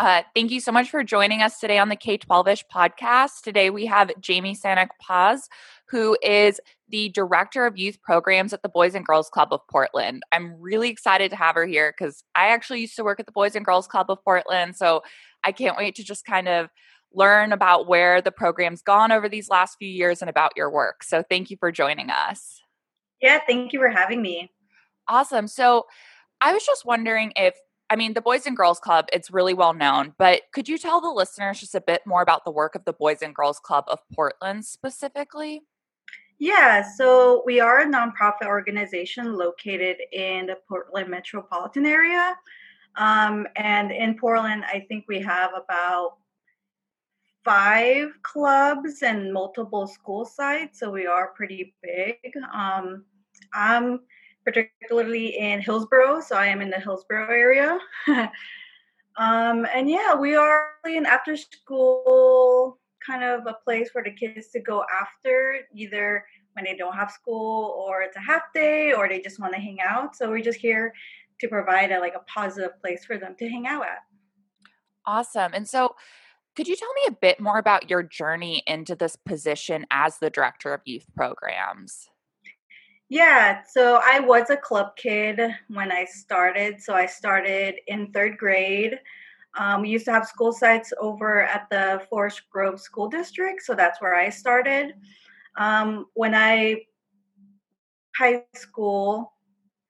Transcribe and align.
Uh, 0.00 0.22
thank 0.34 0.50
you 0.50 0.60
so 0.60 0.72
much 0.72 0.88
for 0.88 1.04
joining 1.04 1.42
us 1.42 1.60
today 1.60 1.76
on 1.76 1.90
the 1.90 1.94
K 1.94 2.16
12 2.16 2.48
ish 2.48 2.64
podcast. 2.74 3.42
Today 3.42 3.68
we 3.68 3.84
have 3.84 4.10
Jamie 4.18 4.56
Sanek 4.56 4.88
Paz, 4.98 5.46
who 5.90 6.16
is 6.22 6.58
the 6.88 7.10
Director 7.10 7.66
of 7.66 7.76
Youth 7.76 8.00
Programs 8.00 8.54
at 8.54 8.62
the 8.62 8.70
Boys 8.70 8.94
and 8.94 9.04
Girls 9.04 9.28
Club 9.28 9.52
of 9.52 9.60
Portland. 9.68 10.22
I'm 10.32 10.58
really 10.58 10.88
excited 10.88 11.30
to 11.32 11.36
have 11.36 11.54
her 11.54 11.66
here 11.66 11.92
because 11.92 12.24
I 12.34 12.48
actually 12.48 12.80
used 12.80 12.96
to 12.96 13.04
work 13.04 13.20
at 13.20 13.26
the 13.26 13.32
Boys 13.32 13.54
and 13.54 13.62
Girls 13.62 13.86
Club 13.86 14.06
of 14.08 14.24
Portland. 14.24 14.74
So 14.74 15.02
I 15.44 15.52
can't 15.52 15.76
wait 15.76 15.96
to 15.96 16.02
just 16.02 16.24
kind 16.24 16.48
of 16.48 16.70
learn 17.12 17.52
about 17.52 17.86
where 17.86 18.22
the 18.22 18.32
program's 18.32 18.80
gone 18.80 19.12
over 19.12 19.28
these 19.28 19.50
last 19.50 19.76
few 19.78 19.90
years 19.90 20.22
and 20.22 20.30
about 20.30 20.52
your 20.56 20.70
work. 20.70 21.02
So 21.02 21.22
thank 21.28 21.50
you 21.50 21.58
for 21.60 21.70
joining 21.70 22.08
us. 22.08 22.62
Yeah, 23.20 23.38
thank 23.46 23.74
you 23.74 23.78
for 23.78 23.90
having 23.90 24.22
me. 24.22 24.50
Awesome. 25.08 25.46
So 25.46 25.84
I 26.40 26.54
was 26.54 26.64
just 26.64 26.86
wondering 26.86 27.34
if 27.36 27.54
I 27.90 27.96
mean, 27.96 28.14
the 28.14 28.20
Boys 28.20 28.46
and 28.46 28.56
Girls 28.56 28.78
Club, 28.78 29.06
it's 29.12 29.32
really 29.32 29.52
well 29.52 29.74
known, 29.74 30.14
but 30.16 30.42
could 30.52 30.68
you 30.68 30.78
tell 30.78 31.00
the 31.00 31.10
listeners 31.10 31.58
just 31.58 31.74
a 31.74 31.80
bit 31.80 32.02
more 32.06 32.22
about 32.22 32.44
the 32.44 32.52
work 32.52 32.76
of 32.76 32.84
the 32.84 32.92
Boys 32.92 33.18
and 33.20 33.34
Girls 33.34 33.58
Club 33.58 33.84
of 33.88 33.98
Portland 34.14 34.64
specifically? 34.64 35.62
Yeah, 36.38 36.82
so 36.96 37.42
we 37.44 37.58
are 37.58 37.80
a 37.80 37.86
nonprofit 37.86 38.46
organization 38.46 39.36
located 39.36 39.96
in 40.12 40.46
the 40.46 40.56
Portland 40.68 41.10
metropolitan 41.10 41.84
area. 41.84 42.36
Um, 42.96 43.46
and 43.56 43.90
in 43.90 44.16
Portland, 44.16 44.64
I 44.64 44.86
think 44.88 45.06
we 45.08 45.20
have 45.20 45.50
about 45.52 46.18
five 47.44 48.10
clubs 48.22 49.02
and 49.02 49.32
multiple 49.32 49.88
school 49.88 50.24
sites. 50.24 50.78
So 50.78 50.90
we 50.90 51.06
are 51.06 51.32
pretty 51.36 51.74
big. 51.82 52.16
Um, 52.54 53.04
I'm 53.52 54.00
particularly 54.44 55.38
in 55.38 55.60
Hillsboro, 55.60 56.20
so 56.20 56.36
I 56.36 56.46
am 56.46 56.60
in 56.60 56.70
the 56.70 56.80
Hillsboro 56.80 57.28
area. 57.28 57.78
um, 59.16 59.66
and 59.74 59.88
yeah, 59.88 60.14
we 60.14 60.34
are 60.34 60.70
an 60.84 61.06
after 61.06 61.36
school 61.36 62.78
kind 63.04 63.24
of 63.24 63.46
a 63.46 63.56
place 63.64 63.90
for 63.90 64.02
the 64.02 64.10
kids 64.10 64.48
to 64.48 64.60
go 64.60 64.84
after 65.00 65.60
either 65.74 66.24
when 66.52 66.64
they 66.64 66.76
don't 66.76 66.94
have 66.94 67.10
school 67.10 67.84
or 67.86 68.02
it's 68.02 68.16
a 68.16 68.20
half 68.20 68.42
day 68.54 68.92
or 68.92 69.08
they 69.08 69.20
just 69.20 69.40
want 69.40 69.54
to 69.54 69.60
hang 69.60 69.78
out. 69.80 70.14
So 70.16 70.28
we're 70.28 70.42
just 70.42 70.58
here 70.58 70.92
to 71.40 71.48
provide 71.48 71.90
a 71.90 71.98
like 71.98 72.14
a 72.14 72.24
positive 72.30 72.78
place 72.80 73.04
for 73.04 73.18
them 73.18 73.34
to 73.38 73.48
hang 73.48 73.66
out 73.66 73.84
at. 73.84 73.98
Awesome. 75.06 75.52
And 75.54 75.66
so 75.66 75.94
could 76.56 76.68
you 76.68 76.76
tell 76.76 76.92
me 76.94 77.02
a 77.08 77.18
bit 77.20 77.40
more 77.40 77.58
about 77.58 77.88
your 77.88 78.02
journey 78.02 78.62
into 78.66 78.94
this 78.94 79.16
position 79.16 79.86
as 79.90 80.18
the 80.18 80.30
director 80.30 80.74
of 80.74 80.82
youth 80.84 81.06
programs? 81.16 82.09
Yeah, 83.10 83.62
so 83.64 84.00
I 84.04 84.20
was 84.20 84.50
a 84.50 84.56
club 84.56 84.96
kid 84.96 85.40
when 85.66 85.90
I 85.90 86.04
started. 86.04 86.80
So 86.80 86.94
I 86.94 87.06
started 87.06 87.74
in 87.88 88.12
third 88.12 88.38
grade. 88.38 89.00
Um, 89.58 89.82
we 89.82 89.88
used 89.88 90.04
to 90.04 90.12
have 90.12 90.28
school 90.28 90.52
sites 90.52 90.92
over 91.00 91.42
at 91.42 91.68
the 91.70 92.06
Forest 92.08 92.42
Grove 92.50 92.80
School 92.80 93.08
District, 93.08 93.62
so 93.62 93.74
that's 93.74 94.00
where 94.00 94.14
I 94.14 94.28
started. 94.28 94.94
Um, 95.56 96.06
when 96.14 96.36
I 96.36 96.82
high 98.14 98.44
school, 98.54 99.32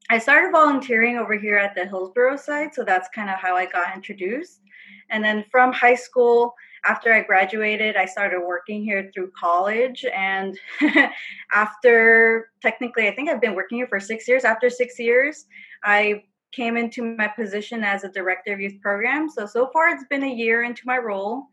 I 0.09 0.19
started 0.19 0.51
volunteering 0.51 1.19
over 1.19 1.35
here 1.35 1.59
at 1.59 1.75
the 1.75 1.85
Hillsboro 1.85 2.37
site, 2.37 2.75
so 2.75 2.85
that's 2.85 3.11
kind 3.15 3.29
of 3.29 3.37
how 3.37 3.55
I 3.55 3.67
got 3.67 3.95
introduced. 3.95 4.63
And 5.11 5.23
then 5.23 5.45
from 5.51 5.75
high 5.75 5.95
school, 5.95 6.55
after 6.85 7.13
I 7.13 7.23
graduated, 7.23 7.97
I 7.97 8.07
started 8.07 8.41
working 8.41 8.83
here 8.83 9.11
through 9.13 9.33
college. 9.39 10.05
And 10.15 10.59
after 11.53 12.51
technically, 12.63 13.09
I 13.09 13.15
think 13.15 13.29
I've 13.29 13.41
been 13.41 13.55
working 13.55 13.79
here 13.79 13.87
for 13.87 14.01
six 14.01 14.27
years. 14.27 14.45
After 14.45 14.71
six 14.71 14.99
years, 14.99 15.47
I 15.85 16.25
came 16.53 16.77
into 16.77 17.17
my 17.17 17.29
position 17.29 17.85
as 17.85 18.05
a 18.05 18.09
director 18.09 18.53
of 18.53 18.61
youth 18.61 18.81
program. 18.81 19.29
So, 19.29 19.47
so 19.47 19.71
far, 19.73 19.89
it's 19.89 20.05
been 20.11 20.25
a 20.25 20.33
year 20.33 20.63
into 20.63 20.83
my 20.85 20.99
role. 20.99 21.45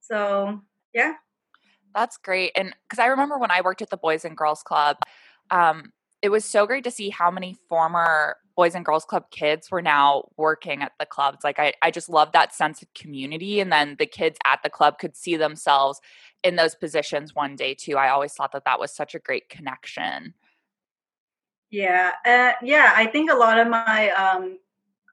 So, 0.00 0.60
yeah. 0.94 1.14
That's 1.94 2.16
great. 2.16 2.52
And 2.56 2.74
because 2.88 2.98
I 2.98 3.06
remember 3.06 3.38
when 3.38 3.50
I 3.50 3.60
worked 3.60 3.82
at 3.82 3.90
the 3.90 3.96
Boys 3.96 4.24
and 4.24 4.36
Girls 4.36 4.62
Club, 4.62 4.96
um, 5.50 5.92
it 6.22 6.30
was 6.30 6.44
so 6.44 6.66
great 6.66 6.84
to 6.84 6.90
see 6.90 7.10
how 7.10 7.30
many 7.30 7.56
former 7.68 8.36
Boys 8.56 8.74
and 8.74 8.84
Girls 8.84 9.04
Club 9.04 9.30
kids 9.30 9.70
were 9.70 9.82
now 9.82 10.28
working 10.36 10.82
at 10.82 10.92
the 10.98 11.06
clubs. 11.06 11.44
Like 11.44 11.58
I, 11.58 11.72
I 11.82 11.90
just 11.90 12.08
love 12.08 12.32
that 12.32 12.54
sense 12.54 12.82
of 12.82 12.92
community. 12.94 13.60
And 13.60 13.72
then 13.72 13.96
the 13.98 14.06
kids 14.06 14.38
at 14.44 14.62
the 14.62 14.70
club 14.70 14.98
could 14.98 15.16
see 15.16 15.36
themselves 15.36 16.00
in 16.42 16.56
those 16.56 16.74
positions 16.74 17.34
one 17.34 17.56
day 17.56 17.74
too. 17.74 17.96
I 17.96 18.10
always 18.10 18.34
thought 18.34 18.52
that 18.52 18.64
that 18.64 18.80
was 18.80 18.92
such 18.92 19.14
a 19.14 19.18
great 19.18 19.48
connection. 19.48 20.34
Yeah, 21.70 22.12
uh, 22.26 22.52
yeah. 22.62 22.92
I 22.94 23.06
think 23.06 23.30
a 23.30 23.34
lot 23.34 23.58
of 23.58 23.68
my 23.68 24.10
um, 24.10 24.58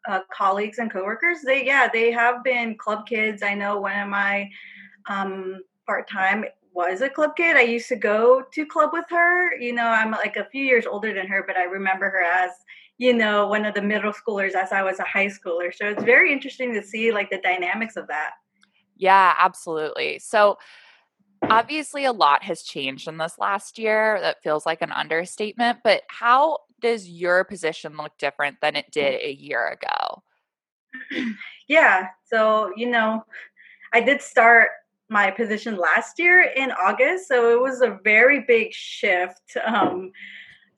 uh, 0.08 0.22
colleagues 0.32 0.80
and 0.80 0.92
coworkers, 0.92 1.38
they 1.46 1.66
yeah, 1.66 1.88
they 1.92 2.12
have 2.12 2.44
been 2.44 2.78
club 2.78 3.08
kids. 3.08 3.42
I 3.44 3.54
know 3.54 3.80
one 3.80 3.98
of 3.98 4.10
my 4.10 4.50
um, 5.08 5.62
part 5.86 6.10
time 6.10 6.44
was 6.74 7.02
a 7.02 7.10
club 7.10 7.36
kid. 7.36 7.56
I 7.56 7.62
used 7.62 7.88
to 7.90 7.96
go 7.96 8.44
to 8.52 8.66
club 8.66 8.92
with 8.94 9.06
her. 9.10 9.56
You 9.58 9.74
know, 9.74 9.88
I'm 9.88 10.12
like 10.12 10.36
a 10.36 10.50
few 10.52 10.64
years 10.64 10.86
older 10.86 11.14
than 11.14 11.28
her, 11.28 11.44
but 11.48 11.58
I 11.58 11.64
remember 11.64 12.10
her 12.10 12.24
as 12.24 12.52
you 13.00 13.14
know, 13.14 13.48
one 13.48 13.66
of 13.66 13.74
the 13.74 13.82
middle 13.82 14.14
schoolers 14.14 14.52
as 14.52 14.72
I 14.74 14.84
was 14.84 15.00
a 15.00 15.04
high 15.04 15.28
schooler. 15.28 15.74
So 15.74 15.88
it's 15.88 16.04
very 16.04 16.32
interesting 16.32 16.74
to 16.74 16.84
see 16.84 17.12
like 17.12 17.32
the 17.32 17.40
dynamics 17.40 17.96
of 17.96 18.08
that. 18.08 18.32
Yeah, 18.98 19.34
absolutely. 19.40 20.20
So 20.20 20.58
obviously 21.50 22.04
a 22.04 22.12
lot 22.12 22.44
has 22.44 22.62
changed 22.62 23.08
in 23.08 23.18
this 23.18 23.40
last 23.40 23.80
year. 23.80 24.20
That 24.22 24.44
feels 24.44 24.66
like 24.66 24.82
an 24.82 24.92
understatement, 24.92 25.80
but 25.82 26.04
how 26.10 26.58
does 26.82 27.08
your 27.08 27.46
position 27.46 27.96
look 27.96 28.18
different 28.18 28.58
than 28.62 28.76
it 28.76 28.92
did 28.92 29.22
a 29.22 29.34
year 29.34 29.70
ago? 29.70 30.22
yeah. 31.70 32.08
So, 32.26 32.72
you 32.76 32.90
know, 32.90 33.24
I 33.94 34.02
did 34.02 34.22
start 34.22 34.70
my 35.10 35.32
position 35.32 35.78
last 35.78 36.20
year 36.20 36.42
in 36.42 36.72
August, 36.72 37.30
so 37.30 37.52
it 37.52 37.62
was 37.62 37.82
a 37.82 37.98
very 38.04 38.42
big 38.42 38.74
shift. 38.74 39.56
Um, 39.66 40.12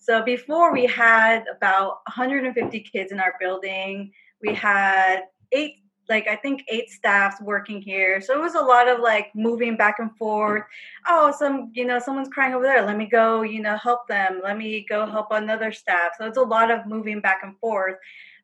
so 0.02 0.24
before 0.24 0.74
we 0.74 0.88
had 0.88 1.44
about 1.56 2.00
150 2.08 2.80
kids 2.80 3.12
in 3.12 3.20
our 3.20 3.36
building. 3.40 4.12
We 4.42 4.56
had 4.56 5.26
eight, 5.52 5.76
like 6.10 6.28
I 6.28 6.36
think 6.36 6.64
eight 6.70 6.90
staffs 6.90 7.40
working 7.40 7.80
here. 7.80 8.20
So 8.20 8.34
it 8.34 8.42
was 8.42 8.56
a 8.56 8.62
lot 8.62 8.88
of 8.88 9.00
like 9.00 9.28
moving 9.36 9.78
back 9.78 10.00
and 10.00 10.10
forth. 10.18 10.64
Oh, 11.08 11.32
some, 11.38 11.72
you 11.76 11.86
know, 11.86 12.00
someone's 12.00 12.30
crying 12.30 12.56
over 12.56 12.64
there. 12.64 12.84
Let 12.84 12.98
me 12.98 13.06
go, 13.06 13.44
you 13.44 13.62
know, 13.62 13.78
help 13.78 14.08
them. 14.08 14.42
Let 14.44 14.58
me 14.58 14.88
go 14.90 15.06
help 15.06 15.28
another 15.30 15.72
staff. 15.72 16.14
So 16.18 16.26
it's 16.26 16.38
a 16.38 16.42
lot 16.42 16.72
of 16.72 16.88
moving 16.88 17.22
back 17.22 17.42
and 17.44 17.56
forth. 17.60 17.98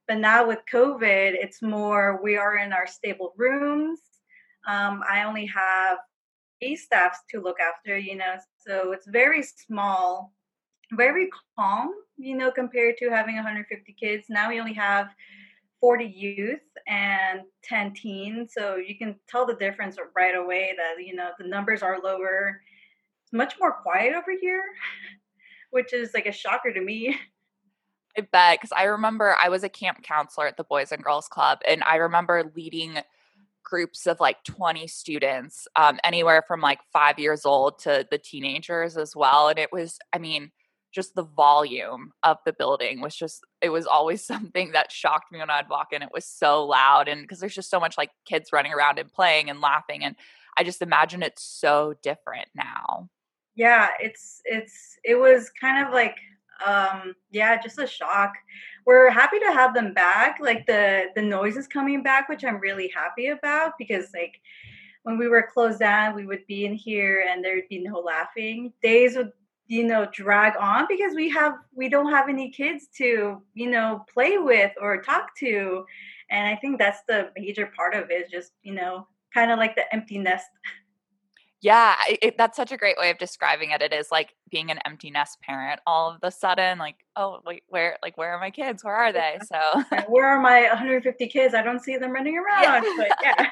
But 0.08 0.20
now 0.20 0.48
with 0.48 0.60
COVID, 0.72 1.34
it's 1.34 1.64
more 1.64 2.22
we 2.22 2.38
are 2.38 2.58
in 2.58 2.72
our 2.72 2.86
stable 2.86 3.34
rooms. 3.36 4.00
Um, 4.68 5.02
I 5.10 5.24
only 5.24 5.48
have 5.48 5.98
eight 6.62 6.78
staffs 6.78 7.18
to 7.32 7.42
look 7.42 7.60
after, 7.60 7.98
you 7.98 8.16
know, 8.16 8.36
so 8.64 8.92
it's 8.92 9.08
very 9.08 9.42
small 9.42 10.34
very 10.92 11.30
calm, 11.58 11.92
you 12.18 12.36
know, 12.36 12.52
compared 12.52 12.98
to 12.98 13.10
having 13.10 13.36
150 13.36 13.94
kids. 13.94 14.26
Now 14.30 14.50
we 14.50 14.60
only 14.60 14.74
have 14.74 15.10
40 15.80 16.06
youth 16.06 16.62
and 16.88 17.42
10 17.64 17.94
teens. 17.94 18.54
So 18.58 18.78
you 18.78 18.98
can 18.98 19.16
tell 19.28 19.46
the 19.46 19.56
difference 19.56 19.98
right 20.16 20.36
away 20.36 20.74
that, 20.78 21.04
you 21.04 21.16
know, 21.16 21.32
the 21.38 21.48
numbers 21.48 21.84
are 21.84 22.00
lower. 22.00 22.62
It's 23.24 23.34
much 23.34 23.56
more 23.60 23.74
quiet 23.74 24.14
over 24.14 24.32
here, 24.40 24.64
which 25.72 25.94
is 25.94 26.14
like 26.14 26.26
a 26.26 26.32
shocker 26.32 26.74
to 26.74 26.82
me. 26.82 27.18
I 28.18 28.22
bet. 28.22 28.60
Because 28.60 28.72
I 28.72 28.86
remember 28.86 29.36
I 29.40 29.50
was 29.50 29.64
a 29.64 29.70
camp 29.70 30.02
counselor 30.02 30.48
at 30.48 30.58
the 30.58 30.64
Boys 30.64 30.92
and 30.92 31.04
Girls 31.04 31.28
Club, 31.28 31.60
and 31.68 31.84
I 31.84 31.98
remember 31.98 32.52
leading 32.56 32.98
groups 33.64 34.08
of 34.08 34.20
like 34.20 34.44
20 34.46 34.88
students, 34.88 35.68
um, 35.76 36.00
anywhere 36.04 36.44
from 36.48 36.62
like 36.62 36.80
five 36.94 37.20
years 37.20 37.46
old 37.46 37.78
to 37.80 38.08
the 38.10 38.18
teenagers 38.18 38.98
as 38.98 39.16
well. 39.16 39.50
And 39.50 39.60
it 39.60 39.72
was, 39.72 40.00
I 40.14 40.18
mean, 40.20 40.52
just 40.92 41.16
the 41.16 41.24
volume 41.24 42.12
of 42.24 42.38
the 42.46 42.54
building 42.54 43.02
was 43.02 43.16
just 43.16 43.44
it 43.62 43.70
was 43.70 43.86
always 43.86 44.24
something 44.26 44.72
that 44.72 44.92
shocked 44.92 45.32
me 45.32 45.40
when 45.40 45.50
I'd 45.50 45.70
walk 45.70 45.94
in. 45.94 46.02
It 46.02 46.14
was 46.14 46.26
so 46.26 46.66
loud 46.66 47.08
and 47.08 47.22
because 47.22 47.40
there's 47.40 47.56
just 47.56 47.70
so 47.70 47.80
much 47.80 47.98
like 47.98 48.12
kids 48.26 48.52
running 48.54 48.74
around 48.74 49.00
and 49.00 49.12
playing 49.12 49.50
and 49.50 49.62
laughing 49.62 50.04
and 50.04 50.16
I 50.58 50.64
just 50.64 50.82
imagine 50.82 51.22
it's 51.22 51.44
so 51.44 51.94
different 52.02 52.48
now. 52.56 53.10
Yeah, 53.56 53.90
it's 54.00 54.42
it's 54.46 54.98
it 55.04 55.16
was 55.16 55.52
kind 55.60 55.86
of 55.86 55.94
like 55.94 56.18
um 56.66 57.14
yeah, 57.32 57.62
just 57.62 57.80
a 57.80 57.88
shock. 57.88 58.34
We're 58.86 59.10
happy 59.10 59.40
to 59.40 59.54
have 59.54 59.74
them 59.74 59.94
back. 59.94 60.40
Like 60.40 60.66
the 60.66 61.06
the 61.16 61.22
noise 61.22 61.58
is 61.58 61.68
coming 61.68 62.02
back, 62.02 62.28
which 62.28 62.44
I'm 62.44 62.60
really 62.60 62.92
happy 62.96 63.28
about 63.28 63.74
because 63.78 64.08
like 64.14 64.40
when 65.04 65.18
we 65.18 65.28
were 65.28 65.48
closed 65.54 65.80
down, 65.80 66.16
we 66.16 66.26
would 66.26 66.46
be 66.48 66.66
in 66.66 66.74
here 66.74 67.26
and 67.30 67.44
there'd 67.44 67.70
be 67.70 67.80
no 67.80 68.00
laughing. 68.00 68.74
Days 68.84 69.16
would 69.16 69.32
you 69.68 69.84
know 69.84 70.08
drag 70.14 70.54
on 70.60 70.86
because 70.90 71.14
we 71.16 71.30
have 71.30 71.54
we 71.76 71.90
don't 71.90 72.12
have 72.12 72.30
any 72.30 72.50
kids 72.50 72.88
to 72.96 73.42
you 73.54 73.70
know 73.70 74.06
play 74.12 74.38
with 74.38 74.72
or 74.82 75.02
talk 75.02 75.36
to 75.38 75.86
and 76.30 76.48
i 76.48 76.56
think 76.56 76.80
that's 76.80 77.02
the 77.08 77.30
major 77.38 77.70
part 77.76 77.94
of 77.94 78.10
it 78.10 78.26
is 78.26 78.32
just 78.32 78.54
you 78.64 78.74
know 78.74 79.08
kind 79.34 79.52
of 79.52 79.60
like 79.60 79.76
the 79.76 79.94
empty 79.94 80.18
nest 80.18 80.48
Yeah, 81.60 81.96
it, 82.08 82.38
that's 82.38 82.56
such 82.56 82.72
a 82.72 82.78
great 82.78 82.98
way 82.98 83.10
of 83.10 83.18
describing 83.18 83.72
it. 83.72 83.82
It 83.82 83.92
is 83.92 84.12
like 84.12 84.36
being 84.52 84.70
an 84.70 84.80
empty 84.86 85.10
nest 85.10 85.42
parent 85.42 85.82
all 85.88 86.12
of 86.12 86.22
the 86.22 86.30
sudden, 86.30 86.78
like, 86.78 86.98
oh, 87.16 87.40
wait, 87.46 87.64
where, 87.68 87.98
like, 88.04 88.16
where 88.16 88.32
are 88.32 88.40
my 88.40 88.52
kids? 88.52 88.84
Where 88.84 88.96
are 88.96 89.12
they? 89.12 89.40
So, 89.44 89.58
where 90.08 90.28
are 90.28 90.40
my 90.40 90.62
150 90.68 91.28
kids? 91.28 91.56
I 91.56 91.64
don't 91.64 91.84
see 91.84 91.98
them 91.98 92.12
running 92.12 92.38
around. 92.42 92.84
Yeah. 92.84 92.94
But 92.96 93.18
yeah. 93.24 93.48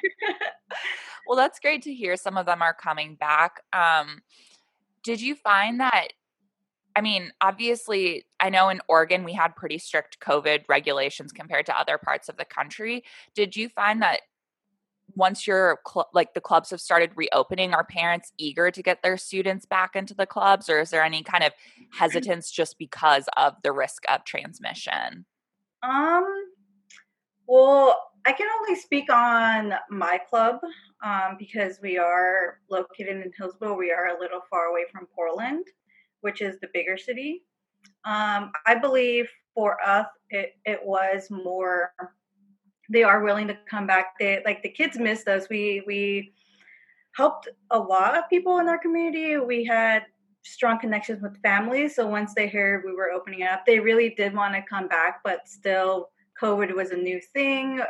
well, 1.27 1.35
that's 1.35 1.59
great 1.59 1.81
to 1.81 1.93
hear. 1.93 2.15
Some 2.15 2.37
of 2.37 2.45
them 2.45 2.61
are 2.61 2.75
coming 2.75 3.15
back. 3.15 3.61
Um, 3.73 4.21
did 5.05 5.21
you 5.21 5.35
find 5.35 5.79
that? 5.79 6.09
I 6.95 7.01
mean, 7.01 7.31
obviously, 7.39 8.25
I 8.39 8.49
know 8.49 8.69
in 8.69 8.81
Oregon 8.89 9.23
we 9.23 9.33
had 9.33 9.55
pretty 9.55 9.77
strict 9.77 10.19
COVID 10.19 10.63
regulations 10.67 11.31
compared 11.31 11.67
to 11.67 11.77
other 11.77 11.97
parts 11.97 12.27
of 12.27 12.37
the 12.37 12.45
country. 12.45 13.03
Did 13.35 13.55
you 13.55 13.69
find 13.69 14.01
that 14.01 14.21
once 15.15 15.45
you're 15.45 15.79
cl- 15.87 16.09
like 16.13 16.33
the 16.33 16.41
clubs 16.41 16.71
have 16.71 16.81
started 16.81 17.11
reopening 17.15 17.73
are 17.73 17.83
parents 17.83 18.31
eager 18.37 18.71
to 18.71 18.81
get 18.81 19.03
their 19.03 19.17
students 19.17 19.65
back 19.65 19.95
into 19.95 20.15
the 20.15 20.25
clubs 20.25 20.67
or 20.67 20.81
is 20.81 20.89
there 20.89 21.03
any 21.03 21.21
kind 21.21 21.43
of 21.43 21.53
hesitance 21.91 22.49
just 22.49 22.79
because 22.79 23.29
of 23.37 23.53
the 23.61 23.71
risk 23.71 24.03
of 24.09 24.25
transmission 24.25 25.23
um 25.83 26.25
well 27.47 28.11
i 28.25 28.31
can 28.31 28.47
only 28.59 28.79
speak 28.79 29.11
on 29.11 29.73
my 29.89 30.19
club 30.29 30.59
um, 31.03 31.35
because 31.37 31.79
we 31.81 31.97
are 31.97 32.59
located 32.69 33.17
in 33.23 33.31
hillsboro 33.37 33.75
we 33.75 33.91
are 33.91 34.15
a 34.15 34.19
little 34.19 34.41
far 34.49 34.65
away 34.65 34.85
from 34.91 35.07
portland 35.15 35.65
which 36.21 36.41
is 36.41 36.59
the 36.59 36.69
bigger 36.73 36.97
city 36.97 37.43
um, 38.05 38.51
i 38.65 38.75
believe 38.75 39.27
for 39.53 39.77
us 39.85 40.07
it, 40.29 40.55
it 40.65 40.79
was 40.83 41.29
more 41.29 41.91
they 42.89 43.03
are 43.03 43.23
willing 43.23 43.47
to 43.47 43.57
come 43.69 43.87
back. 43.87 44.17
They 44.19 44.41
like 44.45 44.61
the 44.61 44.69
kids 44.69 44.97
missed 44.97 45.27
us. 45.27 45.47
We 45.49 45.83
we 45.85 46.33
helped 47.15 47.47
a 47.71 47.79
lot 47.79 48.17
of 48.17 48.29
people 48.29 48.59
in 48.59 48.67
our 48.67 48.77
community. 48.77 49.37
We 49.37 49.63
had 49.63 50.03
strong 50.43 50.79
connections 50.79 51.21
with 51.21 51.41
families. 51.41 51.95
So 51.95 52.05
once 52.05 52.33
they 52.35 52.47
heard 52.47 52.83
we 52.85 52.93
were 52.93 53.11
opening 53.11 53.43
up, 53.43 53.65
they 53.65 53.79
really 53.79 54.09
did 54.09 54.33
want 54.33 54.53
to 54.53 54.61
come 54.61 54.87
back, 54.87 55.21
but 55.23 55.47
still 55.47 56.09
COVID 56.41 56.73
was 56.75 56.91
a 56.91 56.97
new 56.97 57.19
thing. 57.19 57.81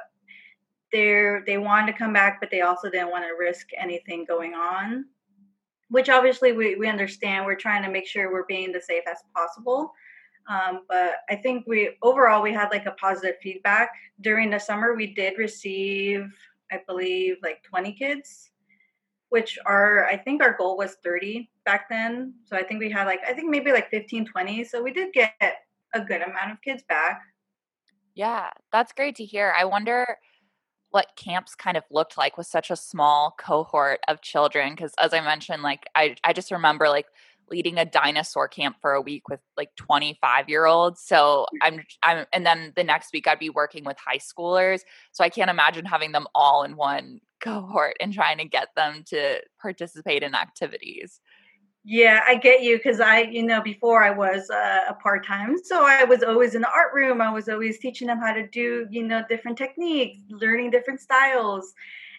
They 0.92 1.40
they 1.46 1.58
wanted 1.58 1.92
to 1.92 1.98
come 1.98 2.14
back, 2.14 2.40
but 2.40 2.52
they 2.52 2.62
also 2.62 2.90
didn't 2.90 3.12
want 3.12 3.26
to 3.26 3.36
risk 3.38 3.68
anything 3.78 4.26
going 4.26 4.54
on. 4.54 5.06
Which 5.90 6.10
obviously 6.10 6.52
we, 6.52 6.76
we 6.76 6.88
understand. 6.88 7.46
We're 7.46 7.56
trying 7.56 7.84
to 7.84 7.92
make 7.92 8.08
sure 8.08 8.32
we're 8.32 8.46
being 8.46 8.72
the 8.72 8.82
safe 8.82 9.04
as 9.10 9.20
possible. 9.36 9.94
Um, 10.48 10.82
but 10.88 11.16
I 11.30 11.36
think 11.36 11.66
we 11.68 11.96
overall 12.04 12.42
we 12.42 12.54
had 12.54 12.70
like 12.70 12.86
a 12.86 12.92
positive 12.92 13.36
feedback 13.42 13.92
during 14.22 14.50
the 14.50 14.60
summer. 14.60 14.94
We 14.94 15.14
did 15.14 15.38
receive, 15.38 16.28
I 16.72 16.82
believe, 16.88 17.38
like 17.42 17.64
20 17.64 17.94
kids, 17.94 18.52
which 19.30 19.58
are 19.66 20.06
I 20.06 20.18
think 20.18 20.44
our 20.44 20.56
goal 20.56 20.78
was 20.78 20.98
30 21.04 21.50
back 21.66 21.90
then. 21.90 22.34
So 22.46 22.56
I 22.56 22.64
think 22.64 22.80
we 22.80 22.92
had 22.92 23.06
like 23.06 23.22
I 23.28 23.34
think 23.34 23.50
maybe 23.50 23.72
like 23.72 23.90
15, 23.90 24.26
20. 24.26 24.64
So 24.66 24.84
we 24.84 24.92
did 24.92 25.14
get 25.14 25.34
a 25.94 26.02
good 26.02 26.22
amount 26.22 26.52
of 26.52 26.62
kids 26.62 26.84
back. 26.88 27.22
Yeah, 28.16 28.50
that's 28.72 28.94
great 28.94 29.16
to 29.18 29.26
hear. 29.26 29.54
I 29.58 29.66
wonder 29.66 30.18
what 30.92 31.08
camps 31.18 31.56
kind 31.56 31.76
of 31.76 31.84
looked 31.92 32.18
like 32.18 32.38
with 32.38 32.48
such 32.48 32.72
a 32.72 32.76
small 32.76 33.36
cohort 33.38 34.00
of 34.08 34.22
children 34.22 34.74
because 34.74 34.94
as 34.98 35.14
i 35.14 35.20
mentioned 35.20 35.62
like 35.62 35.86
i 35.94 36.16
i 36.24 36.32
just 36.32 36.52
remember 36.52 36.88
like 36.88 37.08
leading 37.50 37.78
a 37.78 37.86
dinosaur 37.86 38.48
camp 38.48 38.78
for 38.82 38.94
a 38.94 39.02
week 39.02 39.28
with 39.30 39.40
like 39.58 39.76
25 39.76 40.50
year 40.50 40.66
olds. 40.66 41.02
So 41.02 41.48
mm. 41.54 41.58
I'm, 41.62 41.82
I'm, 42.04 42.26
and 42.34 42.46
then 42.46 42.74
the 42.76 42.84
next 42.84 43.14
week 43.14 43.28
I'd 43.28 43.40
be 43.40 43.50
working 43.50 43.84
with 43.84 43.98
high 43.98 44.18
schoolers. 44.18 44.82
So 45.12 45.24
I 45.24 45.30
can't 45.30 45.50
imagine 45.50 45.86
having 45.86 46.12
them 46.12 46.28
all 46.34 46.64
in 46.64 46.76
one 46.76 47.22
cohort 47.42 47.96
and 48.00 48.14
trying 48.14 48.38
to 48.40 48.46
get 48.46 48.70
them 48.76 49.04
to 49.08 49.42
participate 49.62 50.24
in 50.24 50.36
activities. 50.36 51.20
Yeah, 51.88 52.22
I 52.26 52.36
get 52.36 52.64
you 52.64 52.78
because 52.78 53.00
I, 53.00 53.22
you 53.22 53.44
know, 53.44 53.62
before 53.62 54.02
I 54.02 54.10
was 54.10 54.50
uh, 54.50 54.86
a 54.90 54.96
part 54.96 55.24
time, 55.24 55.56
so 55.64 55.86
I 55.86 56.04
was 56.04 56.24
always 56.24 56.56
in 56.56 56.62
the 56.62 56.68
art 56.68 56.96
room. 56.96 57.22
I 57.22 57.32
was 57.32 57.48
always 57.48 57.78
teaching 57.78 58.08
them 58.08 58.18
how 58.18 58.34
to 58.34 58.48
do, 58.48 58.88
you 58.90 59.04
know, 59.04 59.24
different 59.30 59.56
techniques, 59.56 60.18
learning 60.32 60.72
different 60.72 61.00
styles. 61.00 61.76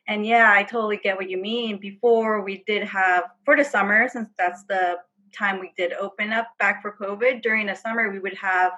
And 0.06 0.24
yeah, 0.24 0.52
I 0.54 0.62
totally 0.62 0.98
get 0.98 1.16
what 1.16 1.28
you 1.28 1.36
mean. 1.36 1.78
Before 1.78 2.42
we 2.42 2.62
did 2.68 2.84
have 2.84 3.24
for 3.44 3.56
the 3.56 3.64
summer, 3.64 4.08
since 4.08 4.28
that's 4.38 4.62
the 4.68 4.98
time 5.36 5.58
we 5.58 5.72
did 5.76 5.94
open 5.94 6.32
up 6.32 6.46
back 6.60 6.80
for 6.80 6.96
COVID, 7.00 7.42
during 7.42 7.66
the 7.66 7.74
summer, 7.74 8.08
we 8.08 8.20
would 8.20 8.36
have 8.36 8.70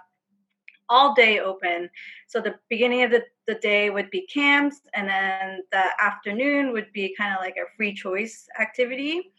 all 0.88 1.12
day 1.12 1.41
open. 1.41 1.91
So 2.29 2.41
the 2.41 2.55
beginning 2.70 3.02
of 3.02 3.11
the, 3.11 3.25
the 3.46 3.56
day 3.56 3.91
would 3.91 4.08
be 4.08 4.26
camps, 4.26 4.81
and 4.94 5.06
then 5.06 5.61
the 5.70 5.84
afternoon 6.02 6.73
would 6.73 6.91
be 6.94 7.14
kind 7.14 7.34
of 7.34 7.41
like 7.43 7.56
a 7.56 7.69
free 7.76 7.93
choice 7.93 8.46
activity. 8.58 9.32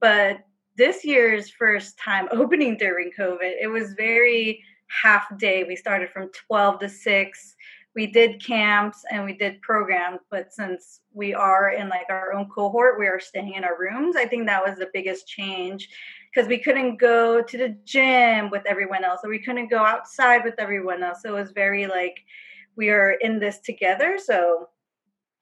But 0.00 0.40
this 0.78 1.04
year's 1.04 1.50
first 1.50 1.98
time 1.98 2.28
opening 2.32 2.78
during 2.78 3.10
COVID, 3.18 3.52
it 3.60 3.70
was 3.70 3.92
very 3.92 4.64
half 5.02 5.36
day. 5.38 5.64
We 5.64 5.76
started 5.76 6.08
from 6.10 6.30
12 6.48 6.80
to 6.80 6.88
6 6.88 7.56
we 7.98 8.06
did 8.06 8.40
camps 8.40 9.02
and 9.10 9.24
we 9.24 9.32
did 9.32 9.60
programs 9.60 10.20
but 10.30 10.52
since 10.52 11.00
we 11.12 11.34
are 11.34 11.70
in 11.70 11.88
like 11.88 12.06
our 12.10 12.32
own 12.32 12.48
cohort 12.48 12.96
we 12.96 13.08
are 13.08 13.18
staying 13.18 13.54
in 13.54 13.64
our 13.64 13.76
rooms. 13.76 14.14
I 14.14 14.24
think 14.24 14.46
that 14.46 14.64
was 14.64 14.78
the 14.78 14.88
biggest 14.94 15.26
change 15.26 15.88
because 16.32 16.48
we 16.48 16.58
couldn't 16.58 16.98
go 16.98 17.42
to 17.42 17.58
the 17.58 17.76
gym 17.84 18.50
with 18.50 18.62
everyone 18.66 19.02
else 19.02 19.20
or 19.24 19.30
we 19.30 19.42
couldn't 19.42 19.68
go 19.68 19.78
outside 19.78 20.44
with 20.44 20.54
everyone 20.58 21.02
else. 21.02 21.22
So 21.22 21.36
it 21.36 21.40
was 21.40 21.50
very 21.50 21.88
like 21.88 22.16
we 22.76 22.90
are 22.90 23.16
in 23.20 23.40
this 23.40 23.58
together 23.58 24.16
so 24.16 24.68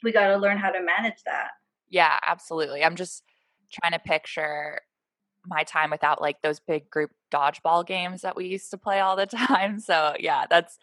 we 0.02 0.10
got 0.10 0.28
to 0.28 0.38
learn 0.38 0.56
how 0.56 0.70
to 0.70 0.80
manage 0.80 1.22
that. 1.26 1.50
Yeah 1.90 2.18
absolutely. 2.22 2.82
I'm 2.82 2.96
just 2.96 3.22
trying 3.70 3.92
to 3.92 3.98
picture 3.98 4.80
my 5.48 5.64
time 5.64 5.90
without 5.90 6.20
like 6.20 6.42
those 6.42 6.60
big 6.60 6.88
group 6.90 7.10
dodgeball 7.32 7.86
games 7.86 8.22
that 8.22 8.36
we 8.36 8.46
used 8.46 8.70
to 8.70 8.78
play 8.78 9.00
all 9.00 9.16
the 9.16 9.26
time 9.46 9.78
so 9.80 10.14
yeah 10.18 10.44
that's 10.48 10.78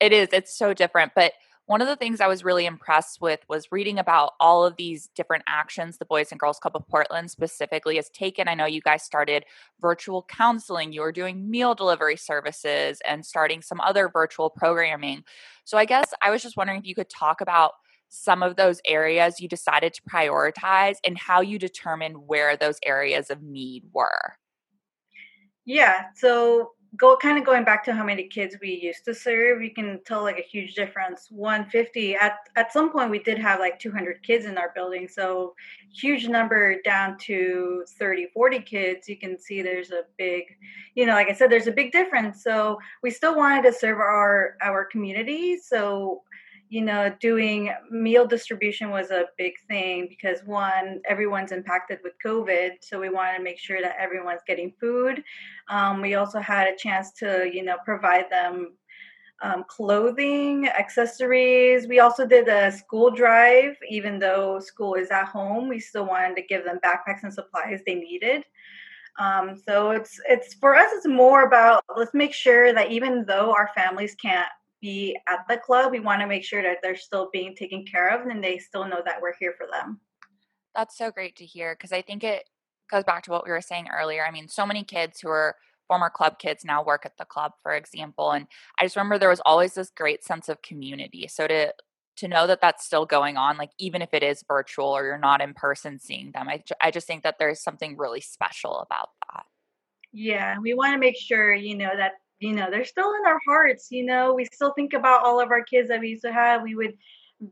it 0.00 0.12
is. 0.12 0.28
It's 0.32 0.56
so 0.56 0.74
different. 0.74 1.12
But 1.14 1.32
one 1.66 1.80
of 1.80 1.88
the 1.88 1.96
things 1.96 2.20
I 2.20 2.28
was 2.28 2.44
really 2.44 2.64
impressed 2.64 3.20
with 3.20 3.40
was 3.48 3.72
reading 3.72 3.98
about 3.98 4.34
all 4.38 4.64
of 4.64 4.76
these 4.76 5.08
different 5.16 5.42
actions 5.48 5.98
the 5.98 6.04
Boys 6.04 6.30
and 6.30 6.38
Girls 6.38 6.60
Club 6.60 6.76
of 6.76 6.86
Portland 6.86 7.28
specifically 7.28 7.96
has 7.96 8.08
taken. 8.10 8.46
I 8.46 8.54
know 8.54 8.66
you 8.66 8.80
guys 8.80 9.02
started 9.02 9.44
virtual 9.80 10.24
counseling, 10.28 10.92
you 10.92 11.00
were 11.00 11.10
doing 11.10 11.50
meal 11.50 11.74
delivery 11.74 12.16
services, 12.16 13.00
and 13.04 13.26
starting 13.26 13.62
some 13.62 13.80
other 13.80 14.08
virtual 14.08 14.48
programming. 14.48 15.24
So 15.64 15.76
I 15.76 15.86
guess 15.86 16.14
I 16.22 16.30
was 16.30 16.40
just 16.40 16.56
wondering 16.56 16.78
if 16.78 16.86
you 16.86 16.94
could 16.94 17.10
talk 17.10 17.40
about 17.40 17.72
some 18.08 18.42
of 18.42 18.56
those 18.56 18.80
areas 18.86 19.40
you 19.40 19.48
decided 19.48 19.94
to 19.94 20.02
prioritize 20.02 20.96
and 21.04 21.18
how 21.18 21.40
you 21.40 21.58
determined 21.58 22.16
where 22.26 22.56
those 22.56 22.78
areas 22.84 23.30
of 23.30 23.42
need 23.42 23.84
were. 23.92 24.36
Yeah, 25.64 26.04
so 26.14 26.72
go 26.96 27.16
kind 27.16 27.38
of 27.38 27.44
going 27.44 27.64
back 27.64 27.84
to 27.84 27.92
how 27.92 28.04
many 28.04 28.24
kids 28.28 28.56
we 28.60 28.70
used 28.70 29.04
to 29.04 29.14
serve 29.14 29.62
you 29.62 29.72
can 29.72 30.00
tell 30.06 30.22
like 30.22 30.38
a 30.38 30.42
huge 30.42 30.74
difference 30.74 31.26
150 31.30 32.14
at 32.16 32.38
at 32.56 32.72
some 32.72 32.90
point 32.90 33.10
we 33.10 33.18
did 33.18 33.38
have 33.38 33.58
like 33.58 33.78
200 33.78 34.22
kids 34.22 34.46
in 34.46 34.56
our 34.56 34.72
building 34.74 35.08
so 35.08 35.54
huge 35.92 36.28
number 36.28 36.80
down 36.82 37.16
to 37.18 37.84
30 37.98 38.28
40 38.32 38.60
kids 38.60 39.08
you 39.08 39.16
can 39.16 39.38
see 39.38 39.62
there's 39.62 39.90
a 39.90 40.02
big 40.16 40.44
you 40.94 41.06
know 41.06 41.14
like 41.14 41.28
i 41.28 41.32
said 41.32 41.50
there's 41.50 41.66
a 41.66 41.72
big 41.72 41.92
difference 41.92 42.42
so 42.42 42.78
we 43.02 43.10
still 43.10 43.36
wanted 43.36 43.62
to 43.62 43.72
serve 43.72 43.98
our 43.98 44.56
our 44.62 44.84
community 44.84 45.58
so 45.58 46.22
you 46.68 46.82
know, 46.82 47.14
doing 47.20 47.72
meal 47.90 48.26
distribution 48.26 48.90
was 48.90 49.10
a 49.10 49.26
big 49.38 49.52
thing 49.68 50.08
because 50.08 50.40
one, 50.44 51.00
everyone's 51.08 51.52
impacted 51.52 51.98
with 52.02 52.14
COVID. 52.24 52.72
So 52.82 52.98
we 52.98 53.08
wanted 53.08 53.38
to 53.38 53.44
make 53.44 53.58
sure 53.58 53.80
that 53.80 53.96
everyone's 53.98 54.40
getting 54.46 54.72
food. 54.80 55.22
Um, 55.68 56.00
we 56.00 56.14
also 56.14 56.40
had 56.40 56.66
a 56.66 56.76
chance 56.76 57.12
to, 57.14 57.48
you 57.52 57.62
know, 57.62 57.76
provide 57.84 58.24
them 58.30 58.72
um, 59.42 59.64
clothing, 59.68 60.66
accessories. 60.66 61.86
We 61.86 62.00
also 62.00 62.26
did 62.26 62.48
a 62.48 62.72
school 62.72 63.10
drive, 63.10 63.76
even 63.88 64.18
though 64.18 64.58
school 64.60 64.94
is 64.94 65.10
at 65.10 65.26
home, 65.26 65.68
we 65.68 65.78
still 65.78 66.06
wanted 66.06 66.36
to 66.36 66.42
give 66.42 66.64
them 66.64 66.80
backpacks 66.84 67.22
and 67.22 67.32
supplies 67.32 67.80
they 67.86 67.94
needed. 67.94 68.44
Um, 69.18 69.56
so 69.66 69.92
it's 69.92 70.20
it's 70.28 70.54
for 70.54 70.74
us 70.74 70.90
it's 70.92 71.06
more 71.06 71.46
about 71.46 71.82
let's 71.96 72.12
make 72.12 72.34
sure 72.34 72.74
that 72.74 72.90
even 72.90 73.24
though 73.26 73.50
our 73.50 73.70
families 73.74 74.14
can't 74.14 74.48
be 74.86 75.16
at 75.26 75.40
the 75.48 75.56
club, 75.56 75.90
we 75.90 75.98
want 75.98 76.20
to 76.20 76.28
make 76.28 76.44
sure 76.44 76.62
that 76.62 76.78
they're 76.80 76.96
still 76.96 77.28
being 77.32 77.56
taken 77.56 77.84
care 77.84 78.08
of 78.08 78.26
and 78.26 78.42
they 78.42 78.56
still 78.58 78.86
know 78.86 79.02
that 79.04 79.20
we're 79.20 79.34
here 79.40 79.52
for 79.58 79.66
them. 79.66 80.00
That's 80.76 80.96
so 80.96 81.10
great 81.10 81.34
to 81.36 81.44
hear 81.44 81.74
because 81.74 81.92
I 81.92 82.02
think 82.02 82.22
it 82.22 82.48
goes 82.88 83.02
back 83.02 83.24
to 83.24 83.32
what 83.32 83.44
we 83.44 83.50
were 83.50 83.60
saying 83.60 83.88
earlier. 83.92 84.24
I 84.24 84.30
mean, 84.30 84.46
so 84.46 84.64
many 84.64 84.84
kids 84.84 85.20
who 85.20 85.28
are 85.28 85.56
former 85.88 86.08
club 86.08 86.38
kids 86.38 86.64
now 86.64 86.84
work 86.84 87.04
at 87.04 87.16
the 87.18 87.24
club, 87.24 87.52
for 87.62 87.72
example. 87.72 88.30
And 88.30 88.46
I 88.78 88.84
just 88.84 88.94
remember 88.94 89.18
there 89.18 89.28
was 89.28 89.42
always 89.44 89.74
this 89.74 89.90
great 89.90 90.22
sense 90.22 90.48
of 90.48 90.62
community. 90.62 91.26
So 91.28 91.48
to 91.48 91.74
to 92.18 92.28
know 92.28 92.46
that 92.46 92.62
that's 92.62 92.86
still 92.86 93.04
going 93.04 93.36
on, 93.36 93.58
like 93.58 93.72
even 93.78 94.00
if 94.00 94.14
it 94.14 94.22
is 94.22 94.42
virtual 94.48 94.86
or 94.86 95.04
you're 95.04 95.18
not 95.18 95.42
in 95.42 95.52
person 95.52 95.98
seeing 95.98 96.30
them, 96.32 96.48
I, 96.48 96.62
I 96.80 96.90
just 96.90 97.06
think 97.06 97.24
that 97.24 97.36
there's 97.38 97.62
something 97.62 97.98
really 97.98 98.22
special 98.22 98.78
about 98.78 99.10
that. 99.28 99.44
Yeah, 100.12 100.58
we 100.58 100.72
want 100.72 100.94
to 100.94 100.98
make 100.98 101.18
sure, 101.18 101.52
you 101.52 101.76
know, 101.76 101.90
that 101.94 102.12
you 102.38 102.52
know, 102.52 102.70
they're 102.70 102.84
still 102.84 103.12
in 103.14 103.26
our 103.26 103.40
hearts. 103.46 103.88
You 103.90 104.04
know, 104.04 104.34
we 104.34 104.44
still 104.46 104.72
think 104.74 104.92
about 104.92 105.24
all 105.24 105.40
of 105.40 105.50
our 105.50 105.62
kids 105.62 105.88
that 105.88 106.00
we 106.00 106.08
used 106.08 106.22
to 106.22 106.32
have. 106.32 106.62
We 106.62 106.74
would 106.74 106.94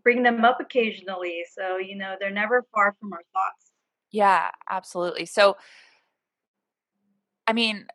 bring 0.02 0.22
them 0.22 0.44
up 0.44 0.60
occasionally. 0.60 1.44
So, 1.56 1.78
you 1.78 1.96
know, 1.96 2.16
they're 2.18 2.30
never 2.30 2.64
far 2.74 2.94
from 3.00 3.12
our 3.12 3.22
thoughts. 3.32 3.72
Yeah, 4.10 4.50
absolutely. 4.68 5.26
So, 5.26 5.56
I 7.46 7.52
mean, 7.52 7.86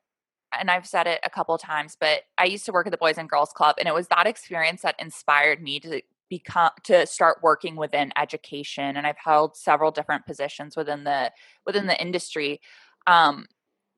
and 0.57 0.71
I've 0.71 0.87
said 0.87 1.07
it 1.07 1.19
a 1.23 1.29
couple 1.29 1.57
times, 1.57 1.95
but 1.99 2.23
I 2.37 2.45
used 2.45 2.65
to 2.65 2.71
work 2.71 2.87
at 2.87 2.91
the 2.91 2.97
Boys 2.97 3.17
and 3.17 3.29
Girls 3.29 3.51
Club, 3.51 3.75
and 3.79 3.87
it 3.87 3.93
was 3.93 4.07
that 4.07 4.27
experience 4.27 4.81
that 4.81 4.95
inspired 4.99 5.61
me 5.61 5.79
to 5.81 6.01
become 6.29 6.71
to 6.83 7.05
start 7.05 7.39
working 7.41 7.75
within 7.75 8.11
education. 8.17 8.97
And 8.97 9.05
I've 9.05 9.17
held 9.17 9.55
several 9.55 9.91
different 9.91 10.25
positions 10.25 10.75
within 10.75 11.03
the 11.03 11.31
within 11.65 11.87
the 11.87 11.99
industry. 12.01 12.61
Um, 13.07 13.45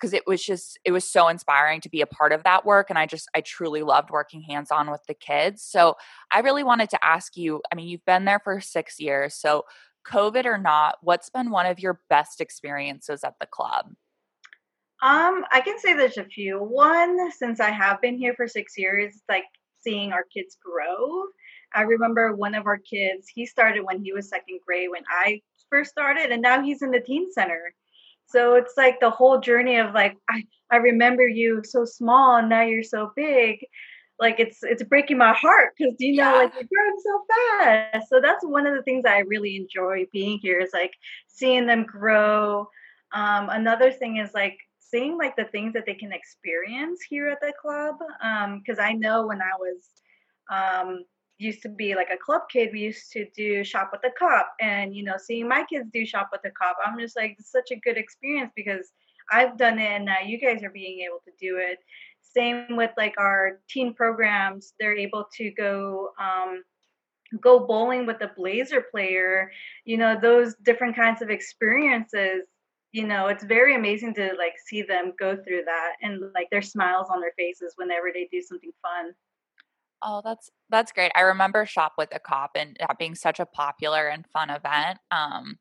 because 0.02 0.14
it 0.14 0.24
was 0.26 0.44
just 0.44 0.80
it 0.84 0.92
was 0.92 1.08
so 1.08 1.28
inspiring 1.28 1.80
to 1.82 1.90
be 1.90 2.02
a 2.02 2.08
part 2.08 2.32
of 2.32 2.44
that 2.44 2.66
work 2.66 2.90
and 2.90 2.98
i 2.98 3.06
just 3.06 3.30
i 3.36 3.42
truly 3.42 3.84
loved 3.84 4.10
working 4.10 4.42
hands 4.42 4.72
on 4.72 4.90
with 4.90 5.02
the 5.08 5.14
kids 5.14 5.62
so 5.62 5.96
i 6.32 6.40
really 6.40 6.64
wanted 6.64 6.90
to 6.90 7.04
ask 7.06 7.38
you 7.38 7.62
i 7.72 7.76
mean 7.76 7.88
you've 7.88 8.06
been 8.06 8.26
there 8.26 8.40
for 8.40 8.60
six 8.60 9.00
years 9.00 9.36
so 9.36 9.64
covid 10.08 10.46
or 10.46 10.58
not 10.58 10.96
what's 11.02 11.30
been 11.30 11.52
one 11.52 11.66
of 11.66 11.80
your 11.80 12.02
best 12.10 12.42
experiences 12.42 13.24
at 13.24 13.36
the 13.40 13.46
club 13.46 13.88
um, 15.04 15.46
I 15.52 15.62
can 15.62 15.80
say 15.80 15.96
there's 15.96 16.20
a 16.20 16.26
few. 16.26 16.60
One, 16.60 17.32
since 17.32 17.60
I 17.60 17.72
have 17.72 18.00
been 18.02 18.20
here 18.20 18.36
for 18.36 18.48
six 18.48 18.78
years, 18.78 19.16
it's 19.16 19.24
like 19.28 19.46
seeing 19.80 20.12
our 20.12 20.26
kids 20.32 20.58
grow. 20.64 21.24
I 21.74 21.82
remember 21.82 22.36
one 22.36 22.54
of 22.54 22.68
our 22.68 22.78
kids, 22.78 23.28
he 23.28 23.48
started 23.48 23.84
when 23.84 24.04
he 24.04 24.14
was 24.14 24.30
second 24.30 24.60
grade 24.64 24.92
when 24.92 25.02
I 25.10 25.42
first 25.72 25.90
started, 25.90 26.32
and 26.32 26.40
now 26.40 26.62
he's 26.62 26.84
in 26.84 26.92
the 26.92 27.00
teen 27.00 27.34
center. 27.34 27.74
So 28.32 28.56
it's 28.56 28.74
like 28.78 29.00
the 29.00 29.10
whole 29.10 29.40
journey 29.40 29.78
of 29.78 29.94
like, 29.94 30.18
I, 30.30 30.44
I 30.72 30.78
remember 30.78 31.28
you 31.28 31.62
so 31.64 31.86
small 31.86 32.38
and 32.38 32.50
now 32.50 32.62
you're 32.62 32.84
so 32.84 33.12
big. 33.16 33.60
Like 34.20 34.40
it's 34.40 34.60
it's 34.62 34.84
breaking 34.84 35.18
my 35.18 35.34
heart 35.34 35.74
because 35.76 35.96
you 35.98 36.16
know, 36.16 36.32
yeah. 36.32 36.44
like 36.44 36.54
you're 36.54 36.70
growing 36.72 37.00
so 37.04 37.24
fast. 37.28 38.08
So 38.08 38.22
that's 38.22 38.46
one 38.46 38.68
of 38.68 38.76
the 38.76 38.84
things 38.84 39.04
I 39.06 39.20
really 39.20 39.56
enjoy 39.56 40.06
being 40.14 40.38
here 40.40 40.60
is 40.60 40.70
like 40.74 40.94
seeing 41.28 41.66
them 41.66 41.86
grow. 41.86 42.68
Um, 43.14 43.50
another 43.50 43.92
thing 43.92 44.18
is 44.18 44.30
like 44.34 44.58
seeing 44.80 45.18
like 45.18 45.36
the 45.36 45.46
things 45.46 45.74
that 45.74 45.88
they 45.88 45.96
can 45.96 46.14
experience 46.14 47.02
here 47.10 47.30
at 47.30 47.42
the 47.42 47.52
club. 47.60 47.96
Because 48.60 48.78
um, 48.78 48.86
I 48.86 48.94
know 48.94 49.26
when 49.26 49.42
I 49.42 49.56
was 49.58 49.90
um, 50.52 51.06
used 51.42 51.62
to 51.64 51.70
be 51.70 51.96
like 51.96 52.10
a 52.12 52.18
club 52.18 52.44
kid, 52.52 52.70
we 52.72 52.82
used 52.82 53.12
to 53.14 53.26
do 53.36 53.64
shop 53.64 53.90
with 53.92 54.02
the 54.02 54.12
cop, 54.18 54.54
and 54.60 54.96
you 54.96 55.04
know, 55.04 55.16
seeing 55.18 55.48
my 55.48 55.64
kids 55.70 55.90
do 55.92 56.06
shop 56.06 56.30
with 56.32 56.42
the 56.44 56.52
cop, 56.52 56.78
I'm 56.86 57.00
just 57.00 57.16
like, 57.16 57.38
such 57.40 57.72
a 57.72 57.80
good 57.80 57.98
experience 57.98 58.52
because 58.56 58.92
I've 59.32 59.58
done 59.58 59.80
it, 59.80 59.92
and 59.92 60.06
now 60.06 60.20
you 60.26 60.40
guys 60.40 60.64
are 60.64 60.70
being 60.70 61.02
able 61.02 61.22
to 61.26 61.32
do 61.40 61.58
it. 61.58 61.80
Same 62.22 62.76
with 62.78 62.92
like 62.98 63.16
our 63.18 63.60
teen 63.70 63.94
programs; 63.94 64.74
they're 64.80 64.98
able 64.98 65.26
to 65.38 65.52
go. 65.52 66.10
Um, 66.20 66.64
go 67.40 67.66
bowling 67.66 68.06
with 68.06 68.22
a 68.22 68.32
blazer 68.36 68.84
player 68.92 69.50
you 69.86 69.96
know 69.96 70.20
those 70.22 70.54
different 70.64 70.94
kinds 70.94 71.22
of 71.22 71.30
experiences 71.30 72.42
you 72.92 73.08
know 73.08 73.28
it's 73.28 73.46
very 73.46 73.74
amazing 73.74 74.14
to 74.14 74.34
like 74.38 74.54
see 74.68 74.82
them 74.82 75.14
go 75.18 75.38
through 75.38 75.64
that 75.64 75.94
and 76.02 76.22
like 76.34 76.50
their 76.50 76.62
smiles 76.62 77.08
on 77.10 77.22
their 77.22 77.32
faces 77.38 77.74
whenever 77.78 78.08
they 78.14 78.28
do 78.34 78.42
something 78.42 78.74
fun 78.82 79.14
oh 80.04 80.22
that's 80.24 80.50
that's 80.70 80.92
great. 80.92 81.12
I 81.16 81.22
remember 81.22 81.66
shop 81.66 81.94
with 81.98 82.10
a 82.14 82.20
cop 82.20 82.52
and 82.56 82.78
that 82.80 82.98
being 82.98 83.16
such 83.16 83.40
a 83.40 83.46
popular 83.46 84.08
and 84.08 84.26
fun 84.28 84.50
event 84.50 85.00
um 85.12 85.58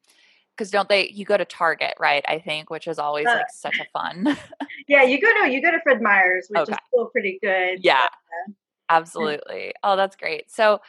because 0.57 0.71
don't 0.71 0.89
they 0.89 1.09
you 1.09 1.25
go 1.25 1.39
to 1.39 1.45
target 1.47 1.95
right 1.99 2.23
i 2.29 2.39
think 2.39 2.69
which 2.69 2.87
is 2.87 2.99
always 2.99 3.27
uh, 3.27 3.31
like 3.31 3.47
such 3.51 3.79
a 3.79 3.87
fun 3.95 4.37
yeah 4.89 5.03
you 5.03 5.19
go 5.19 5.29
to 5.43 5.51
you 5.51 5.63
go 5.63 5.71
to 5.71 5.81
fred 5.83 6.03
meyer's 6.03 6.49
which 6.51 6.61
okay. 6.61 6.73
is 6.73 6.79
still 6.89 7.07
pretty 7.07 7.39
good 7.43 7.79
yeah. 7.83 8.05
uh, 8.05 8.53
absolutely. 8.91 9.73
Oh 9.83 9.97
that's 9.97 10.17
great. 10.17 10.51
So 10.51 10.81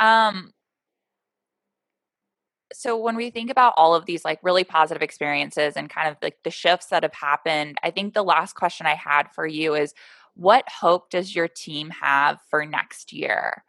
um 0.00 0.52
so 2.72 2.96
when 2.98 3.16
we 3.16 3.30
think 3.30 3.50
about 3.50 3.72
all 3.76 3.94
of 3.94 4.04
these 4.04 4.24
like 4.24 4.38
really 4.42 4.64
positive 4.64 5.02
experiences 5.02 5.74
and 5.76 5.88
kind 5.88 6.08
of 6.08 6.16
like 6.22 6.36
the 6.44 6.50
shifts 6.50 6.86
that 6.86 7.02
have 7.02 7.14
happened 7.14 7.78
i 7.82 7.90
think 7.90 8.12
the 8.12 8.22
last 8.22 8.54
question 8.54 8.84
i 8.84 8.94
had 8.94 9.26
for 9.32 9.46
you 9.46 9.74
is 9.74 9.94
what 10.38 10.64
hope 10.68 11.10
does 11.10 11.34
your 11.34 11.48
team 11.48 11.90
have 11.90 12.38
for 12.50 12.64
next 12.64 13.12
year 13.12 13.64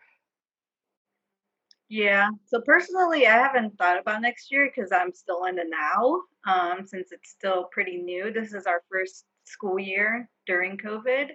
yeah 1.89 2.29
so 2.45 2.61
personally 2.61 3.27
i 3.27 3.31
haven't 3.31 3.77
thought 3.77 3.99
about 3.99 4.21
next 4.21 4.51
year 4.51 4.71
because 4.73 4.91
i'm 4.91 5.13
still 5.13 5.45
in 5.45 5.55
the 5.55 5.65
now 5.65 6.21
um, 6.47 6.85
since 6.85 7.11
it's 7.11 7.29
still 7.29 7.65
pretty 7.71 7.97
new 7.97 8.31
this 8.31 8.53
is 8.53 8.65
our 8.65 8.81
first 8.91 9.25
school 9.45 9.79
year 9.79 10.29
during 10.45 10.77
covid 10.77 11.29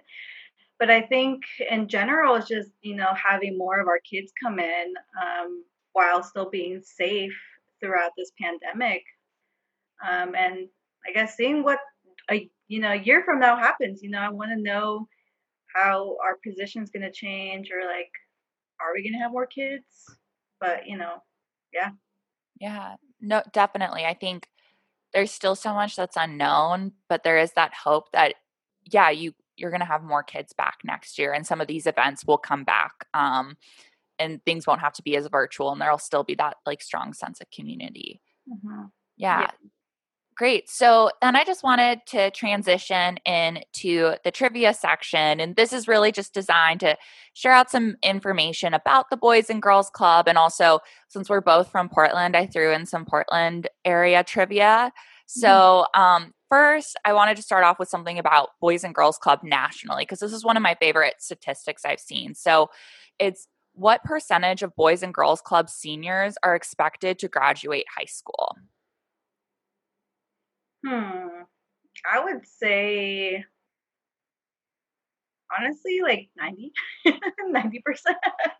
but 0.79 0.89
i 0.89 1.01
think 1.01 1.43
in 1.69 1.87
general 1.87 2.35
it's 2.35 2.47
just 2.47 2.71
you 2.81 2.95
know 2.95 3.13
having 3.13 3.57
more 3.57 3.79
of 3.79 3.87
our 3.87 3.99
kids 4.09 4.31
come 4.41 4.59
in 4.59 4.93
um, 5.21 5.63
while 5.93 6.23
still 6.23 6.49
being 6.49 6.81
safe 6.83 7.35
throughout 7.79 8.11
this 8.17 8.31
pandemic. 8.39 9.03
Um, 10.05 10.35
and 10.35 10.67
I 11.07 11.13
guess 11.13 11.35
seeing 11.35 11.63
what 11.63 11.79
a 12.29 12.49
you 12.67 12.79
know 12.79 12.91
a 12.91 13.01
year 13.01 13.23
from 13.23 13.39
now 13.39 13.57
happens. 13.57 14.01
You 14.01 14.09
know, 14.09 14.19
I 14.19 14.29
want 14.29 14.51
to 14.51 14.61
know 14.61 15.07
how 15.75 16.17
our 16.23 16.37
position's 16.43 16.89
going 16.89 17.03
to 17.03 17.11
change, 17.11 17.69
or 17.71 17.85
like, 17.85 18.11
are 18.81 18.93
we 18.93 19.03
going 19.03 19.13
to 19.13 19.19
have 19.19 19.31
more 19.31 19.45
kids? 19.45 19.85
But 20.59 20.87
you 20.87 20.97
know, 20.97 21.21
yeah, 21.73 21.89
yeah, 22.59 22.95
no, 23.21 23.43
definitely. 23.51 24.05
I 24.05 24.13
think 24.13 24.47
there's 25.13 25.31
still 25.31 25.55
so 25.55 25.73
much 25.73 25.95
that's 25.95 26.17
unknown, 26.17 26.93
but 27.09 27.23
there 27.23 27.37
is 27.37 27.51
that 27.53 27.73
hope 27.73 28.11
that 28.13 28.35
yeah, 28.91 29.09
you 29.09 29.33
you're 29.57 29.71
going 29.71 29.81
to 29.81 29.85
have 29.85 30.03
more 30.03 30.23
kids 30.23 30.53
back 30.53 30.77
next 30.83 31.17
year, 31.19 31.33
and 31.33 31.45
some 31.45 31.61
of 31.61 31.67
these 31.67 31.87
events 31.87 32.25
will 32.25 32.37
come 32.37 32.63
back. 32.63 32.93
Um, 33.13 33.57
and 34.17 34.43
things 34.45 34.65
won't 34.65 34.81
have 34.81 34.93
to 34.93 35.01
be 35.01 35.17
as 35.17 35.27
virtual 35.27 35.73
and 35.73 35.81
there'll 35.81 35.97
still 35.97 36.23
be 36.23 36.35
that 36.35 36.55
like 36.65 36.81
strong 36.81 37.11
sense 37.11 37.41
of 37.41 37.51
community 37.51 38.21
mm-hmm. 38.49 38.85
yeah. 39.17 39.41
yeah. 39.41 39.51
Great. 40.37 40.69
So 40.69 41.11
then 41.21 41.37
I 41.37 41.45
just 41.45 41.63
wanted 41.63 42.01
to 42.07 42.29
transition 42.31 43.17
into 43.25 44.15
the 44.25 44.31
trivia 44.31 44.73
section. 44.73 45.39
And 45.39 45.55
this 45.55 45.71
is 45.71 45.87
really 45.87 46.11
just 46.11 46.33
designed 46.33 46.81
to 46.81 46.97
share 47.33 47.53
out 47.53 47.71
some 47.71 47.95
information 48.03 48.73
about 48.73 49.09
the 49.09 49.15
Boys 49.15 49.49
and 49.49 49.61
Girls 49.61 49.89
Club. 49.89 50.27
And 50.27 50.37
also, 50.37 50.79
since 51.07 51.29
we're 51.29 51.39
both 51.39 51.71
from 51.71 51.87
Portland, 51.87 52.35
I 52.35 52.47
threw 52.47 52.73
in 52.73 52.85
some 52.85 53.05
Portland 53.05 53.69
area 53.85 54.25
trivia. 54.25 54.91
Mm-hmm. 54.91 55.39
So, 55.39 55.85
um, 55.93 56.33
first, 56.49 56.97
I 57.05 57.13
wanted 57.13 57.37
to 57.37 57.43
start 57.43 57.63
off 57.63 57.79
with 57.79 57.87
something 57.87 58.19
about 58.19 58.49
Boys 58.59 58.83
and 58.83 58.93
Girls 58.93 59.17
Club 59.17 59.39
nationally, 59.41 60.03
because 60.03 60.19
this 60.19 60.33
is 60.33 60.43
one 60.43 60.57
of 60.57 60.63
my 60.63 60.75
favorite 60.75 61.15
statistics 61.19 61.85
I've 61.85 62.01
seen. 62.01 62.35
So, 62.35 62.71
it's 63.19 63.47
what 63.71 64.03
percentage 64.03 64.63
of 64.63 64.75
Boys 64.75 65.01
and 65.01 65.13
Girls 65.13 65.39
Club 65.39 65.69
seniors 65.69 66.35
are 66.43 66.55
expected 66.55 67.19
to 67.19 67.29
graduate 67.29 67.85
high 67.97 68.05
school? 68.05 68.57
Hmm. 70.85 71.43
I 72.11 72.23
would 72.23 72.45
say 72.45 73.43
honestly 75.57 75.99
like 76.01 76.27
90 76.37 76.71
90% 77.07 77.81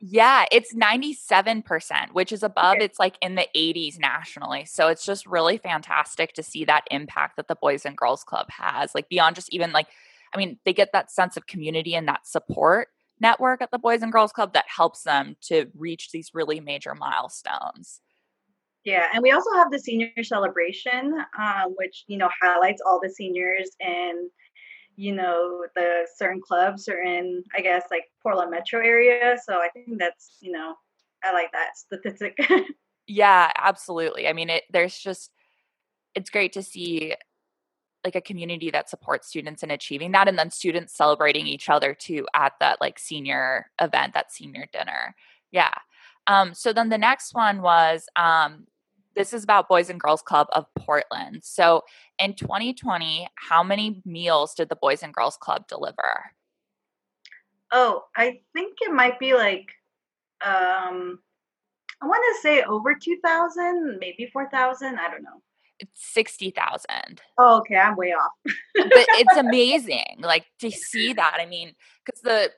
yeah 0.01 0.45
it's 0.51 0.73
97% 0.73 2.13
which 2.13 2.31
is 2.31 2.43
above 2.43 2.75
okay. 2.75 2.85
it's 2.85 2.99
like 2.99 3.17
in 3.21 3.33
the 3.33 3.47
80s 3.55 3.99
nationally 3.99 4.65
so 4.65 4.87
it's 4.87 5.03
just 5.03 5.25
really 5.25 5.57
fantastic 5.57 6.33
to 6.33 6.43
see 6.43 6.63
that 6.65 6.83
impact 6.91 7.37
that 7.37 7.47
the 7.47 7.55
boys 7.55 7.85
and 7.85 7.97
girls 7.97 8.23
club 8.23 8.47
has 8.51 8.93
like 8.93 9.09
beyond 9.09 9.35
just 9.35 9.51
even 9.51 9.71
like 9.71 9.87
i 10.33 10.37
mean 10.37 10.59
they 10.63 10.73
get 10.73 10.91
that 10.93 11.09
sense 11.09 11.35
of 11.35 11.47
community 11.47 11.95
and 11.95 12.07
that 12.07 12.27
support 12.27 12.89
network 13.19 13.61
at 13.61 13.71
the 13.71 13.79
Boys 13.79 14.01
and 14.01 14.11
Girls 14.11 14.31
Club 14.31 14.53
that 14.53 14.65
helps 14.67 15.03
them 15.03 15.35
to 15.41 15.67
reach 15.75 16.11
these 16.11 16.31
really 16.33 16.59
major 16.59 16.95
milestones. 16.95 18.01
Yeah, 18.85 19.07
and 19.13 19.23
we 19.23 19.31
also 19.31 19.49
have 19.55 19.71
the 19.71 19.79
senior 19.79 20.11
celebration, 20.23 21.13
um, 21.39 21.73
which 21.75 22.03
you 22.07 22.17
know 22.17 22.29
highlights 22.39 22.81
all 22.85 22.99
the 23.01 23.09
seniors 23.09 23.71
and 23.81 24.29
you 24.95 25.11
know 25.11 25.65
the 25.75 26.07
certain 26.15 26.39
clubs 26.39 26.87
are 26.87 27.01
in, 27.01 27.43
I 27.57 27.61
guess, 27.61 27.85
like 27.89 28.03
Portland 28.21 28.51
metro 28.51 28.79
area. 28.79 29.37
So 29.43 29.55
I 29.55 29.69
think 29.73 29.99
that's 29.99 30.37
you 30.39 30.51
know 30.51 30.75
I 31.23 31.33
like 31.33 31.51
that 31.51 31.71
statistic. 31.75 32.37
yeah, 33.07 33.51
absolutely. 33.57 34.27
I 34.27 34.33
mean, 34.33 34.51
it 34.51 34.63
there's 34.71 34.97
just 34.97 35.31
it's 36.13 36.29
great 36.29 36.53
to 36.53 36.61
see 36.61 37.15
like 38.03 38.15
a 38.15 38.21
community 38.21 38.69
that 38.69 38.87
supports 38.87 39.27
students 39.27 39.63
in 39.63 39.71
achieving 39.71 40.11
that 40.11 40.27
and 40.27 40.37
then 40.37 40.51
students 40.51 40.95
celebrating 40.95 41.47
each 41.47 41.69
other 41.69 41.95
too 41.95 42.27
at 42.35 42.53
that 42.59 42.79
like 42.79 42.99
senior 42.99 43.71
event 43.81 44.13
that 44.13 44.31
senior 44.31 44.67
dinner 44.71 45.15
yeah 45.51 45.73
um, 46.27 46.53
so 46.53 46.73
then 46.73 46.89
the 46.89 46.97
next 46.97 47.33
one 47.33 47.61
was 47.61 48.07
um, 48.15 48.67
this 49.15 49.33
is 49.33 49.43
about 49.43 49.67
boys 49.67 49.89
and 49.89 49.99
girls 49.99 50.21
club 50.21 50.47
of 50.53 50.65
portland 50.75 51.41
so 51.43 51.81
in 52.19 52.33
2020 52.33 53.27
how 53.35 53.63
many 53.63 54.01
meals 54.05 54.53
did 54.53 54.69
the 54.69 54.75
boys 54.75 55.03
and 55.03 55.13
girls 55.13 55.37
club 55.37 55.67
deliver 55.67 56.31
oh 57.71 58.03
i 58.15 58.39
think 58.53 58.77
it 58.81 58.91
might 58.91 59.19
be 59.19 59.33
like 59.33 59.71
um 60.45 61.19
i 62.01 62.05
want 62.05 62.23
to 62.35 62.41
say 62.41 62.63
over 62.63 62.95
2000 62.95 63.97
maybe 63.99 64.29
4000 64.31 64.99
i 64.99 65.09
don't 65.09 65.23
know 65.23 65.41
it's 65.79 65.91
60,000. 66.13 67.21
Oh, 67.37 67.57
okay. 67.57 67.75
I'm 67.75 67.95
way 67.95 68.13
off. 68.13 68.31
but 68.75 68.91
it's 68.93 69.35
amazing 69.37 70.19
like 70.19 70.45
to 70.59 70.71
see 70.71 71.13
that. 71.13 71.37
I 71.39 71.45
mean, 71.45 71.75
cuz 72.05 72.21
the 72.21 72.51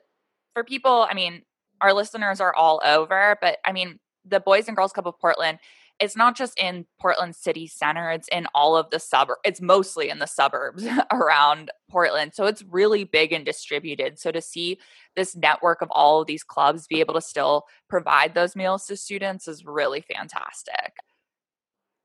for 0.54 0.64
people, 0.64 1.06
I 1.08 1.14
mean, 1.14 1.42
our 1.80 1.92
listeners 1.92 2.40
are 2.40 2.54
all 2.54 2.80
over, 2.84 3.36
but 3.40 3.58
I 3.64 3.72
mean, 3.72 3.98
the 4.24 4.40
Boys 4.40 4.68
and 4.68 4.76
Girls 4.76 4.92
Club 4.92 5.06
of 5.06 5.18
Portland 5.18 5.58
it's 6.00 6.16
not 6.16 6.36
just 6.36 6.58
in 6.58 6.86
Portland 7.00 7.34
city 7.34 7.66
center, 7.66 8.10
it's 8.10 8.28
in 8.28 8.46
all 8.54 8.76
of 8.76 8.90
the 8.90 9.00
suburbs. 9.00 9.40
It's 9.44 9.60
mostly 9.60 10.10
in 10.10 10.18
the 10.18 10.26
suburbs 10.26 10.86
around 11.12 11.70
Portland. 11.90 12.32
So 12.34 12.46
it's 12.46 12.62
really 12.62 13.04
big 13.04 13.32
and 13.32 13.44
distributed. 13.44 14.18
So 14.18 14.30
to 14.30 14.40
see 14.40 14.78
this 15.16 15.36
network 15.36 15.82
of 15.82 15.90
all 15.90 16.20
of 16.20 16.26
these 16.26 16.44
clubs 16.44 16.86
be 16.86 17.00
able 17.00 17.14
to 17.14 17.20
still 17.20 17.64
provide 17.88 18.34
those 18.34 18.54
meals 18.54 18.86
to 18.86 18.96
students 18.96 19.48
is 19.48 19.64
really 19.64 20.02
fantastic. 20.02 20.94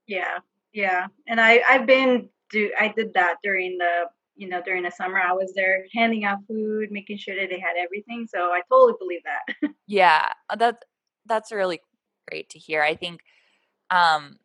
Yeah. 0.06 0.38
Yeah. 0.72 1.06
And 1.28 1.40
I 1.40 1.62
I've 1.68 1.86
been 1.86 2.28
do 2.50 2.72
I 2.78 2.88
did 2.88 3.14
that 3.14 3.36
during 3.42 3.78
the 3.78 4.06
you 4.36 4.48
know 4.48 4.60
during 4.62 4.82
the 4.82 4.90
summer 4.90 5.20
i 5.20 5.32
was 5.32 5.52
there 5.54 5.84
handing 5.94 6.24
out 6.24 6.38
food 6.48 6.90
making 6.90 7.16
sure 7.16 7.36
that 7.36 7.48
they 7.48 7.60
had 7.60 7.76
everything 7.78 8.26
so 8.28 8.50
i 8.50 8.60
totally 8.68 8.94
believe 8.98 9.20
that 9.24 9.72
yeah 9.86 10.28
uh, 10.50 10.56
that's 10.56 10.82
that's 11.26 11.52
really 11.52 11.80
great 12.28 12.48
to 12.50 12.58
hear 12.58 12.82
i 12.82 12.94
think 12.94 13.20
um 13.90 14.38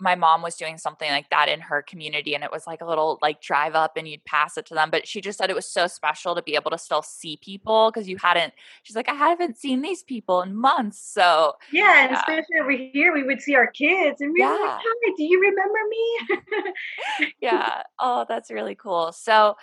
my 0.00 0.14
mom 0.14 0.42
was 0.42 0.56
doing 0.56 0.76
something 0.76 1.10
like 1.10 1.30
that 1.30 1.48
in 1.48 1.60
her 1.60 1.80
community 1.80 2.34
and 2.34 2.42
it 2.42 2.50
was 2.50 2.66
like 2.66 2.80
a 2.80 2.86
little 2.86 3.18
like 3.22 3.40
drive 3.40 3.74
up 3.74 3.96
and 3.96 4.08
you'd 4.08 4.24
pass 4.24 4.56
it 4.56 4.66
to 4.66 4.74
them 4.74 4.90
but 4.90 5.06
she 5.06 5.20
just 5.20 5.38
said 5.38 5.50
it 5.50 5.56
was 5.56 5.66
so 5.66 5.86
special 5.86 6.34
to 6.34 6.42
be 6.42 6.54
able 6.54 6.70
to 6.70 6.78
still 6.78 7.02
see 7.02 7.38
people 7.42 7.90
because 7.90 8.08
you 8.08 8.16
hadn't 8.16 8.52
she's 8.82 8.96
like 8.96 9.08
i 9.08 9.14
haven't 9.14 9.56
seen 9.56 9.82
these 9.82 10.02
people 10.02 10.42
in 10.42 10.54
months 10.54 11.00
so 11.00 11.54
yeah 11.72 12.04
and 12.04 12.14
especially 12.14 12.58
over 12.60 12.70
here 12.70 13.12
we 13.12 13.22
would 13.22 13.40
see 13.40 13.54
our 13.54 13.68
kids 13.68 14.20
and 14.20 14.32
we 14.32 14.40
yeah. 14.40 14.50
like 14.50 14.58
hi 14.60 15.12
do 15.16 15.22
you 15.22 15.40
remember 15.40 15.78
me 15.88 17.32
yeah 17.40 17.82
oh 17.98 18.26
that's 18.28 18.50
really 18.50 18.74
cool 18.74 19.12
so 19.12 19.56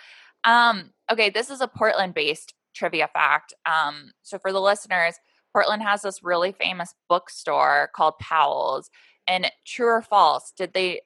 um 0.44 0.90
okay 1.10 1.30
this 1.30 1.50
is 1.50 1.60
a 1.60 1.68
portland 1.68 2.14
based 2.14 2.54
trivia 2.74 3.08
fact 3.12 3.52
um 3.66 4.10
so 4.22 4.38
for 4.38 4.50
the 4.50 4.60
listeners 4.60 5.16
portland 5.52 5.82
has 5.82 6.00
this 6.02 6.22
really 6.22 6.52
famous 6.52 6.94
bookstore 7.08 7.90
called 7.94 8.18
powell's 8.18 8.90
and 9.26 9.50
true 9.64 9.86
or 9.86 10.02
false, 10.02 10.52
did 10.56 10.72
they 10.74 11.02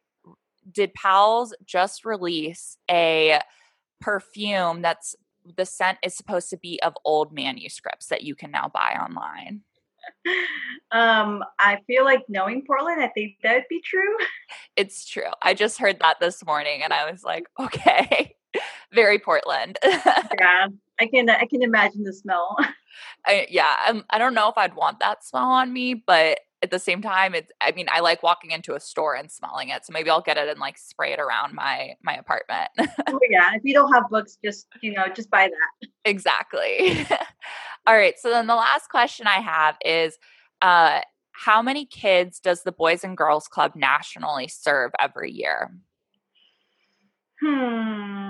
did 0.70 0.94
Powell's 0.94 1.54
just 1.64 2.04
release 2.04 2.76
a 2.90 3.40
perfume 4.00 4.82
that's 4.82 5.14
the 5.56 5.64
scent 5.64 5.99
is 6.02 6.14
supposed 6.16 6.50
to 6.50 6.56
be 6.56 6.80
of 6.82 6.94
old 7.04 7.32
manuscripts 7.32 8.06
that 8.06 8.23
you 8.23 8.35
can 8.35 8.50
now 8.50 8.70
buy 8.73 8.99
online? 9.00 9.62
Um, 10.92 11.42
I 11.58 11.80
feel 11.88 12.04
like 12.04 12.23
knowing 12.28 12.62
Portland, 12.64 13.02
I 13.02 13.08
think 13.08 13.35
that'd 13.42 13.64
be 13.68 13.82
true. 13.85 14.16
It's 14.76 15.04
true. 15.04 15.30
I 15.42 15.52
just 15.52 15.78
heard 15.78 15.99
that 15.99 16.20
this 16.20 16.46
morning 16.46 16.82
and 16.85 16.92
I 16.92 17.11
was 17.11 17.25
like, 17.25 17.49
okay. 17.61 18.37
Very 18.92 19.18
Portland. 19.18 19.78
yeah, 19.85 20.68
I 21.00 21.06
can 21.06 21.28
I 21.28 21.44
can 21.46 21.62
imagine 21.62 22.04
the 22.04 22.12
smell. 22.12 22.56
I, 23.26 23.46
yeah, 23.50 23.75
I'm, 23.80 24.04
I 24.11 24.18
don't 24.18 24.32
know 24.32 24.49
if 24.49 24.56
I'd 24.56 24.76
want 24.76 25.00
that 25.00 25.25
smell 25.25 25.50
on 25.50 25.73
me, 25.73 25.94
but 25.94 26.38
at 26.62 26.70
the 26.70 26.78
same 26.78 27.02
time 27.02 27.34
it's 27.34 27.52
i 27.60 27.70
mean 27.72 27.86
i 27.90 28.00
like 28.00 28.22
walking 28.22 28.50
into 28.50 28.75
a 28.75 28.80
store 28.80 29.14
and 29.14 29.30
smelling 29.30 29.68
it 29.68 29.84
so 29.84 29.92
maybe 29.92 30.10
i'll 30.10 30.20
get 30.20 30.36
it 30.36 30.48
and 30.48 30.58
like 30.58 30.78
spray 30.78 31.12
it 31.12 31.20
around 31.20 31.54
my 31.54 31.94
my 32.02 32.14
apartment. 32.14 32.70
Oh, 33.08 33.20
yeah 33.30 33.50
if 33.54 33.62
you 33.64 33.75
don't 33.75 33.92
have 33.92 34.08
books 34.10 34.38
just 34.44 34.66
you 34.82 34.92
know 34.92 35.04
just 35.14 35.30
buy 35.30 35.48
that. 35.48 35.88
Exactly. 36.04 37.06
All 37.86 37.96
right 37.96 38.14
so 38.18 38.30
then 38.30 38.46
the 38.46 38.54
last 38.54 38.88
question 38.88 39.26
i 39.26 39.40
have 39.40 39.76
is 39.84 40.18
uh 40.62 41.00
how 41.32 41.60
many 41.60 41.84
kids 41.84 42.40
does 42.40 42.62
the 42.62 42.72
boys 42.72 43.04
and 43.04 43.16
girls 43.16 43.46
club 43.46 43.72
nationally 43.75 44.48
serve 44.48 44.92
every 44.98 45.30
year? 45.30 45.70
Hmm. 47.42 48.28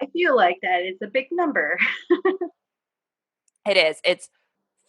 I 0.00 0.06
feel 0.12 0.36
like 0.36 0.58
that 0.62 0.82
is 0.82 0.98
a 1.02 1.08
big 1.08 1.26
number. 1.32 1.76
It 3.66 3.76
is. 3.76 3.98
It's 4.04 4.28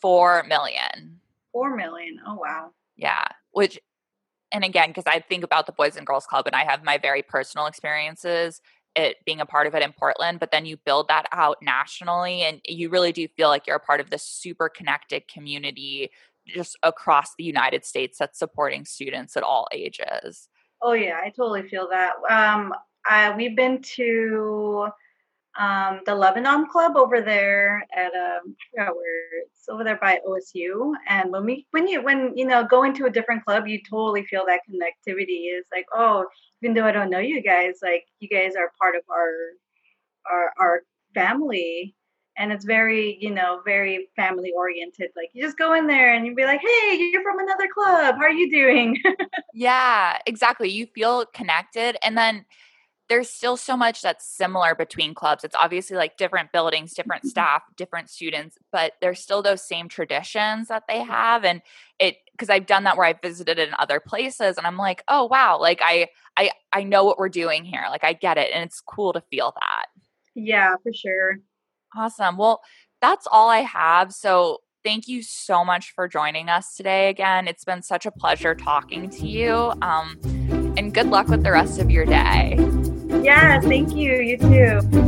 4 0.01 0.43
million 0.47 1.14
Four 1.55 1.73
million. 1.77 2.19
Oh 2.27 2.35
wow. 2.35 2.71
Yeah. 2.97 3.23
Which 3.51 3.79
and 4.51 4.65
again, 4.65 4.89
because 4.89 5.05
I 5.07 5.21
think 5.21 5.45
about 5.45 5.67
the 5.67 5.71
Boys 5.71 5.95
and 5.95 6.05
Girls 6.05 6.25
Club 6.25 6.47
and 6.47 6.55
I 6.55 6.65
have 6.65 6.83
my 6.83 6.97
very 6.97 7.21
personal 7.21 7.65
experiences 7.65 8.59
it 8.93 9.15
being 9.25 9.39
a 9.39 9.45
part 9.45 9.65
of 9.65 9.73
it 9.73 9.81
in 9.81 9.93
Portland, 9.93 10.41
but 10.41 10.51
then 10.51 10.65
you 10.65 10.75
build 10.85 11.07
that 11.07 11.27
out 11.31 11.57
nationally 11.61 12.41
and 12.41 12.59
you 12.65 12.89
really 12.89 13.13
do 13.13 13.25
feel 13.37 13.47
like 13.47 13.67
you're 13.67 13.77
a 13.77 13.79
part 13.79 14.01
of 14.01 14.09
this 14.09 14.23
super 14.23 14.67
connected 14.67 15.29
community 15.29 16.09
just 16.45 16.77
across 16.83 17.29
the 17.37 17.45
United 17.45 17.85
States 17.85 18.17
that's 18.17 18.37
supporting 18.37 18.83
students 18.83 19.37
at 19.37 19.43
all 19.43 19.69
ages. 19.71 20.49
Oh 20.81 20.91
yeah, 20.91 21.19
I 21.23 21.29
totally 21.29 21.69
feel 21.69 21.87
that. 21.89 22.15
Um 22.29 22.73
I, 23.07 23.33
we've 23.33 23.55
been 23.55 23.81
to 23.95 24.89
um, 25.57 26.01
the 26.05 26.13
Lebanon 26.13 26.67
Club 26.69 26.97
over 26.97 27.21
there 27.21 27.85
at 27.95 28.13
um, 28.13 28.55
where 28.73 29.41
it's 29.43 29.69
over 29.69 29.83
there 29.83 29.97
by 30.01 30.19
OSU. 30.27 30.93
And 31.07 31.31
when 31.31 31.45
we 31.45 31.65
when 31.71 31.87
you 31.87 32.01
when 32.01 32.37
you 32.37 32.45
know 32.45 32.65
go 32.65 32.83
into 32.83 33.05
a 33.05 33.09
different 33.09 33.45
club, 33.45 33.67
you 33.67 33.79
totally 33.89 34.25
feel 34.25 34.43
that 34.47 34.61
connectivity. 34.69 35.57
Is 35.57 35.65
like, 35.73 35.85
oh, 35.93 36.25
even 36.61 36.75
though 36.75 36.85
I 36.85 36.91
don't 36.91 37.09
know 37.09 37.19
you 37.19 37.41
guys, 37.41 37.75
like 37.81 38.05
you 38.19 38.27
guys 38.27 38.55
are 38.55 38.71
part 38.81 38.95
of 38.95 39.03
our 39.09 39.31
our 40.31 40.53
our 40.59 40.81
family. 41.13 41.95
And 42.37 42.51
it's 42.51 42.65
very, 42.65 43.17
you 43.21 43.31
know, 43.31 43.61
very 43.63 44.09
family 44.17 44.51
oriented. 44.57 45.09
Like 45.15 45.29
you 45.31 45.41
just 45.41 45.57
go 45.57 45.73
in 45.73 45.87
there 45.87 46.13
and 46.13 46.25
you'd 46.25 46.35
be 46.35 46.43
like, 46.43 46.59
"Hey, 46.59 46.97
you're 47.13 47.23
from 47.23 47.39
another 47.39 47.69
club. 47.73 48.15
How 48.15 48.23
are 48.23 48.29
you 48.29 48.51
doing?" 48.51 49.01
yeah, 49.53 50.17
exactly. 50.25 50.67
You 50.67 50.85
feel 50.87 51.25
connected, 51.27 51.95
and 52.03 52.17
then 52.17 52.43
there's 53.07 53.29
still 53.29 53.55
so 53.55 53.77
much 53.77 54.01
that's 54.01 54.27
similar 54.27 54.73
between 54.73 55.13
clubs. 55.13 55.43
It's 55.43 55.55
obviously 55.55 55.95
like 55.95 56.17
different 56.17 56.51
buildings, 56.51 56.93
different 56.93 57.21
mm-hmm. 57.21 57.29
staff, 57.29 57.63
different 57.77 58.09
students, 58.09 58.57
but 58.71 58.93
there's 58.99 59.19
still 59.19 59.41
those 59.41 59.61
same 59.61 59.87
traditions 59.87 60.69
that 60.69 60.83
they 60.87 61.03
have. 61.03 61.43
And 61.43 61.61
it 61.99 62.17
because 62.31 62.49
I've 62.49 62.65
done 62.65 62.83
that 62.83 62.97
where 62.97 63.05
I've 63.05 63.21
visited 63.21 63.59
in 63.59 63.73
other 63.79 63.99
places 63.99 64.57
and 64.57 64.65
I'm 64.65 64.77
like, 64.77 65.03
oh 65.07 65.25
wow, 65.25 65.59
like 65.59 65.81
I 65.83 66.09
I 66.35 66.51
I 66.73 66.83
know 66.83 67.03
what 67.03 67.19
we're 67.19 67.29
doing 67.29 67.63
here. 67.63 67.85
Like 67.89 68.03
I 68.03 68.13
get 68.13 68.37
it. 68.37 68.51
And 68.53 68.63
it's 68.63 68.81
cool 68.81 69.13
to 69.13 69.21
feel 69.21 69.53
that. 69.59 69.85
Yeah, 70.33 70.75
for 70.81 70.91
sure. 70.93 71.37
Awesome. 71.95 72.37
Well, 72.37 72.61
that's 73.01 73.27
all 73.31 73.49
I 73.49 73.59
have. 73.59 74.13
So 74.13 74.61
thank 74.83 75.07
you 75.07 75.21
so 75.21 75.63
much 75.63 75.91
for 75.91 76.07
joining 76.07 76.49
us 76.49 76.75
today 76.75 77.09
again. 77.09 77.47
It's 77.47 77.63
been 77.63 77.81
such 77.81 78.05
a 78.05 78.11
pleasure 78.11 78.55
talking 78.55 79.09
to 79.11 79.27
you. 79.27 79.73
Um, 79.81 80.19
and 80.77 80.93
good 80.93 81.07
luck 81.07 81.27
with 81.27 81.43
the 81.43 81.51
rest 81.51 81.79
of 81.79 81.89
your 81.89 82.05
day. 82.05 82.57
Yeah, 83.23 83.59
thank 83.61 83.95
you. 83.95 84.13
You 84.15 84.37
too. 84.37 85.04